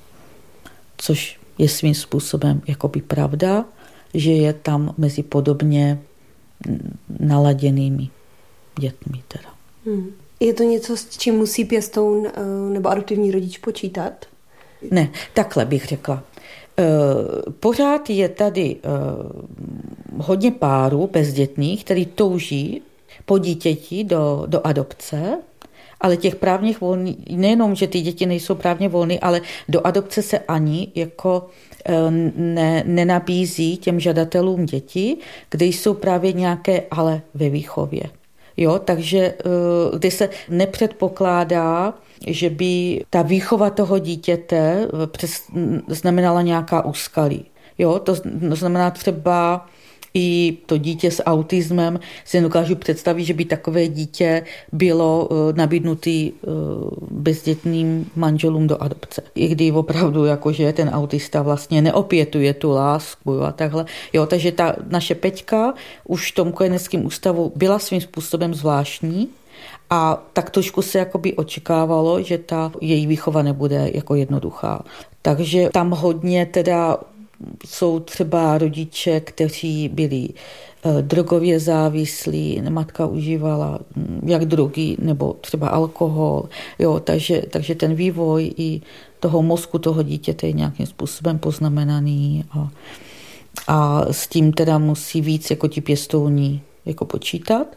[0.97, 3.66] Což je svým způsobem jakoby pravda,
[4.14, 6.01] že je tam mezi podobně
[7.20, 8.09] naladěnými
[8.80, 9.24] dětmi.
[9.28, 9.49] Teda.
[9.86, 10.11] Hmm.
[10.39, 12.41] Je to něco, s čím musí pěstoun eh,
[12.74, 14.26] nebo adoptivní rodič počítat?
[14.91, 16.24] Ne, takhle bych řekla.
[16.78, 16.84] Eh,
[17.59, 18.89] pořád je tady eh,
[20.18, 22.82] hodně párů bezdětných, který touží
[23.26, 25.38] po dítěti do, do adopce,
[26.04, 30.39] ale těch právních volných, nejenom, že ty děti nejsou právně volné, ale do adopce se
[30.39, 31.47] ani jako
[32.36, 35.18] ne, nenabízí těm žadatelům děti,
[35.49, 38.04] kde jsou právě nějaké ale ve výchově.
[38.58, 39.34] Jo, takže eh,
[39.97, 41.93] kdy se nepředpokládá,
[42.28, 45.43] že by ta výchova toho dítěte přes,
[45.88, 47.45] znamenala nějaká úskalí.
[47.78, 48.16] Jo, to
[48.56, 49.68] znamená třeba
[50.14, 56.32] i to dítě s autismem si dokážu představit, že by takové dítě bylo eh, nabídnutý
[56.32, 56.47] eh,
[57.11, 59.22] bezdětným manželům do adopce.
[59.36, 63.86] I kdy opravdu jakože ten autista vlastně neopětuje tu lásku jo, a takhle.
[64.14, 65.74] Jo, takže ta naše Peťka
[66.07, 69.30] už v tom kojeneckém ústavu byla svým způsobem zvláštní,
[69.89, 74.84] a tak trošku se jakoby očekávalo, že ta její výchova nebude jako jednoduchá.
[75.22, 76.97] Takže tam hodně teda
[77.65, 85.67] jsou třeba rodiče, kteří byli eh, drogově závislí, matka užívala hm, jak drogy nebo třeba
[85.67, 88.81] alkohol, jo, takže, takže ten vývoj i
[89.19, 92.69] toho mozku toho dítěte je nějakým způsobem poznamenaný a,
[93.67, 97.67] a s tím teda musí víc jako ti pěstouni jako počítat.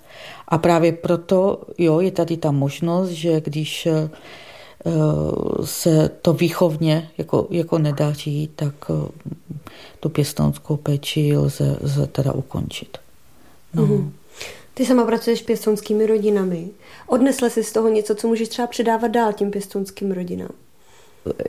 [0.49, 4.11] A právě proto jo, je tady ta možnost, že když eh,
[5.65, 9.09] se to výchovně jako, jako nedaří, tak eh,
[10.01, 12.99] tu pěstounskou péči lze, lze teda ukončit.
[13.75, 13.87] No.
[13.87, 14.11] Mm-hmm.
[14.75, 16.69] Ty sama pracuješ s pěstounskými rodinami.
[17.07, 20.51] Odnesla jsi z toho něco, co můžeš třeba předávat dál těm pěstounským rodinám?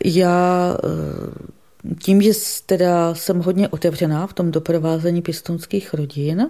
[0.06, 2.32] Já eh, tím, že
[2.66, 6.50] teda jsem hodně otevřená v tom doprovázení pěstounských rodin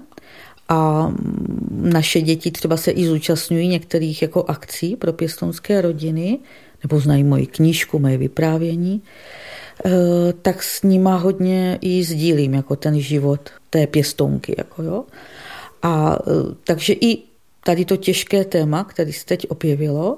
[0.70, 1.12] a
[1.72, 6.40] naše děti třeba se i zúčastňují některých jako akcí pro pěstounské rodiny,
[6.84, 9.02] nebo znají moji knížku, moje vyprávění,
[9.86, 14.56] Eh, tak s nima hodně i sdílím jako ten život té pěstounky.
[14.58, 15.04] Jako jo.
[15.82, 17.18] A eh, takže i
[17.64, 20.18] tady to těžké téma, který se teď objevilo,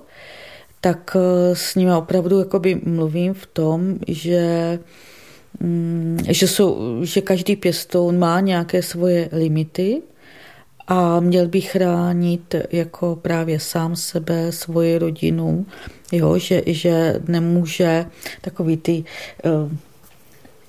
[0.81, 4.79] tak eh, s nimi opravdu jakoby mluvím v tom, že,
[5.59, 10.01] mm, že, jsou, že každý pěstoun má nějaké svoje limity
[10.89, 15.65] a měl by chránit jako právě sám sebe, svoji rodinu,
[16.11, 18.05] jo, že, že nemůže
[18.41, 19.03] takový ty
[19.45, 19.75] eh,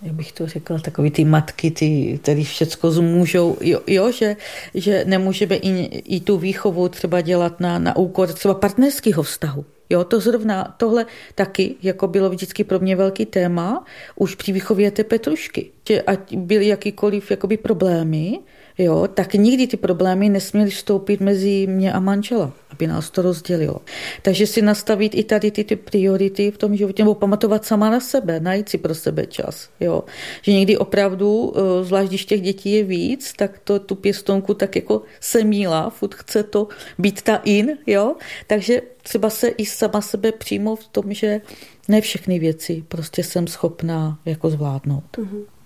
[0.02, 4.36] jak bych to řekla, takový ty matky, ty, které všecko zmůžou, jo, jo že,
[4.74, 5.84] že nemůžeme i,
[6.16, 9.64] i tu výchovu třeba dělat na, na úkor třeba partnerského vztahu.
[9.90, 13.84] Jo, to zrovna tohle taky jako bylo vždycky pro mě velký téma
[14.16, 15.70] už při výchově té Petrušky.
[15.88, 18.38] Že ať byly jakýkoliv jakoby problémy,
[18.82, 23.76] jo, tak nikdy ty problémy nesměly vstoupit mezi mě a manžela, aby nás to rozdělilo.
[24.22, 28.00] Takže si nastavit i tady ty, ty priority v tom životě, nebo pamatovat sama na
[28.00, 29.68] sebe, najít si pro sebe čas.
[29.80, 30.04] Jo.
[30.42, 34.76] Že někdy opravdu, eh, zvlášť když těch dětí je víc, tak to tu pěstonku tak
[34.76, 36.68] jako se míla, furt chce to
[36.98, 38.14] být ta in, jo.
[38.46, 41.40] Takže třeba se i sama sebe přijmout v tom, že
[41.88, 45.16] ne všechny věci prostě jsem schopná jako zvládnout.
[45.18, 45.59] Mm-hmm.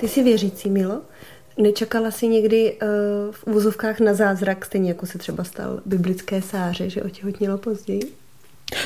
[0.00, 1.00] Ty jsi věřící, Milo?
[1.58, 2.88] Nečekala jsi někdy uh,
[3.34, 8.00] v úzovkách na zázrak, stejně jako se třeba stal biblické sáře, že otěhotnělo později?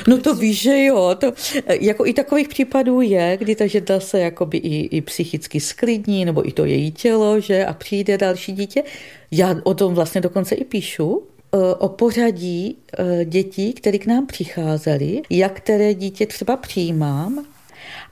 [0.07, 1.15] No to víš, že jo.
[1.19, 1.33] To,
[1.81, 6.47] jako i takových případů je, kdy ta žena se jakoby i, i psychicky sklidní, nebo
[6.47, 8.83] i to její tělo, že a přijde další dítě.
[9.31, 14.25] Já o tom vlastně dokonce i píšu, eh, o pořadí eh, dětí, které k nám
[14.25, 17.45] přicházely, jak které dítě třeba přijímám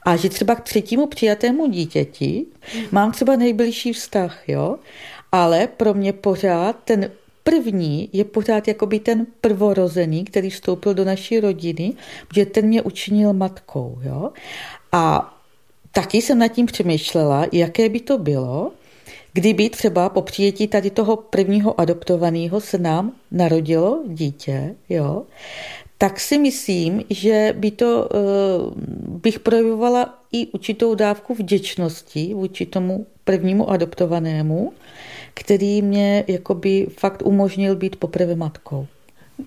[0.04, 2.46] a že třeba k třetímu přijatému dítěti
[2.92, 4.76] mám třeba nejbližší vztah, jo,
[5.32, 7.10] ale pro mě pořád ten
[7.44, 11.92] první je pořád jakoby ten prvorozený, který vstoupil do naší rodiny,
[12.34, 14.30] že ten mě učinil matkou, jo.
[14.92, 15.34] A
[15.92, 18.72] taky jsem nad tím přemýšlela, jaké by to bylo,
[19.32, 25.22] kdyby třeba po přijetí tady toho prvního adoptovaného se nám narodilo dítě, jo,
[26.04, 28.18] tak si myslím, že by to, eh,
[29.24, 34.72] bych projevovala i určitou dávku vděčnosti vůči tomu prvnímu adoptovanému,
[35.34, 38.86] který mě jakoby fakt umožnil být poprvé matkou.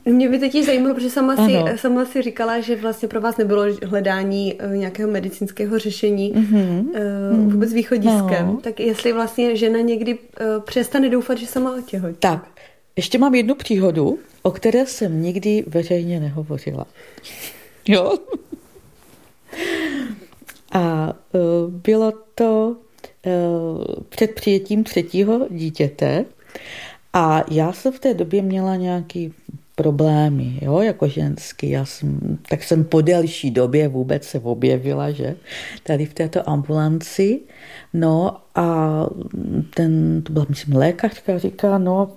[0.05, 3.64] Mě by teď zajímalo, protože sama si, sama si říkala, že vlastně pro vás nebylo
[3.86, 7.51] hledání eh, nějakého medicínského řešení mm-hmm.
[7.51, 8.47] vůbec východiskem.
[8.47, 8.60] No.
[8.62, 10.18] Tak jestli vlastně žena někdy
[10.66, 12.18] přestane doufat, že sama otěhotí.
[12.20, 12.47] Tak,
[12.95, 16.86] ještě mám jednu příhodu, o které jsem nikdy veřejně nehovořila.
[17.88, 18.18] Jo?
[20.72, 21.14] A
[21.68, 22.76] bylo to
[24.10, 26.26] před přijetím třetího dítěte
[27.14, 29.34] a já jsem v té době měla nějaký
[29.76, 31.70] problémy, jo, jako ženský.
[31.70, 35.36] Já jsem, tak jsem po delší době vůbec se objevila, že,
[35.84, 37.39] tady v této ambulanci.
[37.93, 39.06] No a
[39.74, 42.12] ten, to byla, myslím, lékařka, říká, no,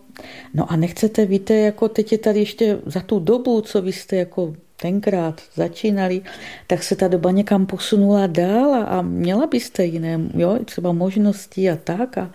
[0.54, 4.16] no a nechcete, víte, jako teď je tady ještě za tu dobu, co vy jste
[4.16, 6.22] jako tenkrát začínali,
[6.66, 11.76] tak se ta doba někam posunula dál a, měla byste jiné, jo, třeba možnosti a
[11.76, 12.30] tak a,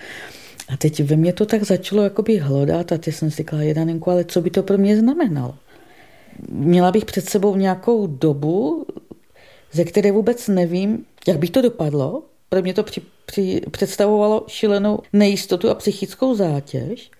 [0.69, 4.11] a teď ve mně to tak začalo jakoby hlodat a teď jsem si říkala, Jedanenku,
[4.11, 5.55] ale co by to pro mě znamenalo?
[6.49, 8.85] Měla bych před sebou nějakou dobu,
[9.71, 12.23] ze které vůbec nevím, jak by to dopadlo.
[12.49, 17.11] Pro mě to při, při, představovalo šilenou nejistotu a psychickou zátěž.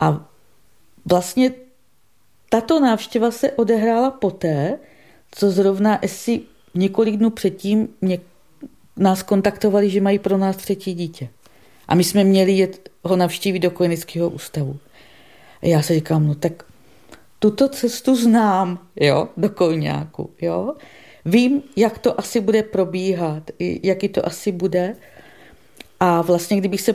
[0.00, 0.28] A
[1.04, 1.52] vlastně
[2.48, 4.78] tato návštěva se odehrála poté,
[5.30, 6.40] co zrovna si
[6.74, 8.18] několik dnů předtím mě,
[8.96, 11.28] nás kontaktovali, že mají pro nás třetí dítě.
[11.88, 14.78] A my jsme měli jet ho navštívit do kojeneckého ústavu.
[15.62, 16.64] A já se říkám, no tak
[17.38, 20.74] tuto cestu znám, jo, do Kojňáku, jo.
[21.24, 24.96] Vím, jak to asi bude probíhat, jaký to asi bude.
[26.00, 26.94] A vlastně, kdybych se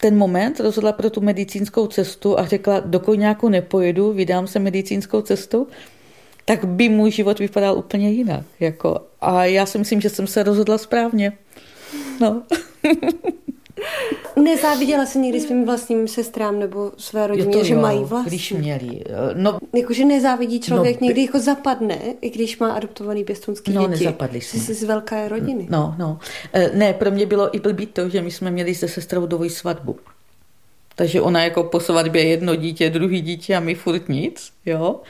[0.00, 5.22] ten moment rozhodla pro tu medicínskou cestu a řekla, do Kojňáku nepojedu, vydám se medicínskou
[5.22, 5.66] cestou,
[6.44, 8.44] tak by můj život vypadal úplně jinak.
[8.60, 9.00] Jako.
[9.20, 11.32] A já si myslím, že jsem se rozhodla správně.
[12.20, 12.42] No.
[14.36, 18.30] Nezáviděla se někdy svým vlastním sestrám nebo své rodině, jo, že jo, mají vlastní?
[18.30, 19.00] když měli.
[19.06, 23.80] Eh, no, Jakože nezávidí člověk, no, někdy jako zapadne, i když má adoptovaný pěstonský no,
[23.82, 23.90] děti.
[23.90, 24.60] No, nezapadli jsme.
[24.60, 25.66] Jsi z velké rodiny.
[25.70, 26.18] No, no.
[26.52, 29.50] Eh, ne, pro mě bylo i blbý to, že my jsme měli se sestrou dvojí
[29.50, 29.96] svatbu.
[30.94, 35.00] Takže ona jako po svatbě jedno dítě, druhý dítě a my furt nic, jo.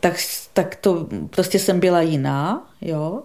[0.00, 0.16] Tak,
[0.52, 3.22] tak to prostě jsem byla jiná, jo.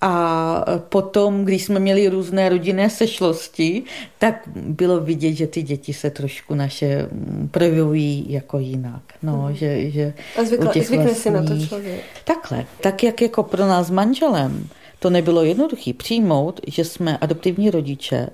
[0.00, 3.82] A potom, když jsme měli různé rodinné sešlosti,
[4.18, 7.08] tak bylo vidět, že ty děti se trošku naše
[7.50, 9.02] projevují jako jinak.
[9.22, 9.54] No, mm.
[9.54, 11.18] že, že A zvykla, zvykne vlastních...
[11.18, 12.00] si na to člověk.
[12.24, 12.66] Takhle.
[12.80, 14.68] Tak jak jako pro nás s manželem
[14.98, 18.28] to nebylo jednoduché přijmout, že jsme adoptivní rodiče,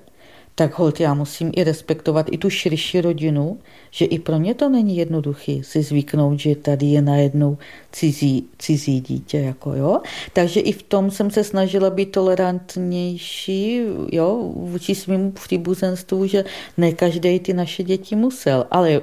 [0.55, 3.59] tak hold já musím i respektovat i tu širší rodinu,
[3.91, 7.57] že i pro ně to není jednoduchý si zvyknout, že tady je najednou
[7.91, 9.37] cizí, cizí dítě.
[9.37, 10.01] Jako, jo?
[10.33, 13.81] Takže i v tom jsem se snažila být tolerantnější
[14.11, 16.45] jo, vůči svým příbuzenstvu, že
[16.77, 19.01] ne každý ty naše děti musel, ale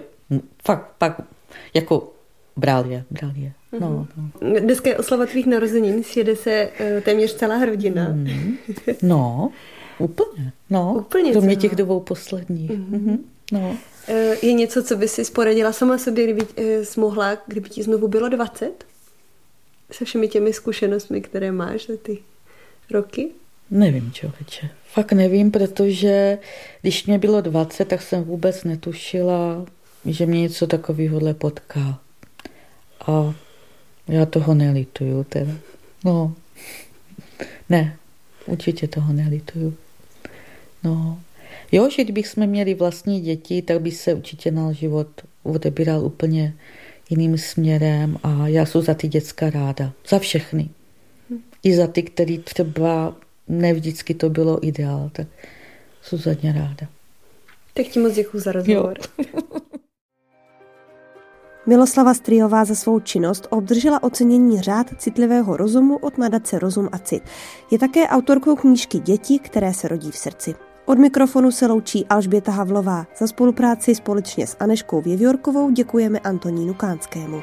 [0.65, 1.21] fakt pak
[1.75, 2.13] jako
[2.57, 3.53] bral je, bral je.
[3.81, 4.51] No, no.
[4.61, 8.09] Dneska je oslava tvých narozenin, sjede se eh, téměř celá rodina.
[8.09, 8.57] Mm.
[9.03, 9.51] No,
[10.03, 10.95] Úplně, no.
[10.99, 12.71] Úplně Kromě těch dvou posledních.
[12.71, 13.19] Mm-hmm.
[13.53, 13.77] No.
[14.09, 17.83] Eh, je něco, co by si sporadila sama sobě, kdyby eh, jsi mohla, kdyby ti
[17.83, 18.85] znovu bylo 20?
[19.91, 22.19] Se všemi těmi zkušenostmi, které máš za ty
[22.91, 23.31] roky?
[23.71, 24.71] Nevím, člověče.
[24.93, 26.39] Fakt nevím, protože
[26.81, 29.67] když mě bylo 20, tak jsem vůbec netušila,
[30.05, 32.01] že mě něco takového potká.
[33.07, 33.35] A
[34.09, 35.53] já toho nelituju teda.
[36.05, 36.35] No,
[37.69, 37.97] ne,
[38.47, 39.75] určitě toho nelituju.
[40.85, 41.21] No,
[41.73, 45.09] jo, že kdybych jsme měli vlastní děti, tak by se určitě náš život
[45.43, 46.55] odebíral úplně
[47.11, 49.93] jiným směrem a já jsem za ty děcka ráda.
[50.09, 50.69] Za všechny.
[51.63, 53.17] I za ty, který třeba
[53.49, 55.27] ne vždycky to bylo ideál, tak
[56.03, 56.87] jsem za ně ráda.
[57.75, 58.99] Tak ti moc děkuji za rozhovor.
[61.67, 67.23] Miloslava Striová za svou činnost obdržela ocenění řád citlivého rozumu od nadace Rozum a cit.
[67.71, 70.55] Je také autorkou knížky Děti, které se rodí v srdci.
[70.87, 73.07] Od mikrofonu se loučí Alžběta Havlová.
[73.19, 77.43] Za spolupráci společně s Aneškou Věvjorkovou děkujeme Antonínu Kánskému.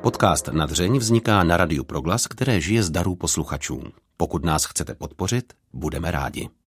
[0.00, 3.82] Podcast Nadřeň vzniká na Radiu Proglas, které žije z darů posluchačů.
[4.16, 6.48] Pokud nás chcete podpořit, budeme rádi.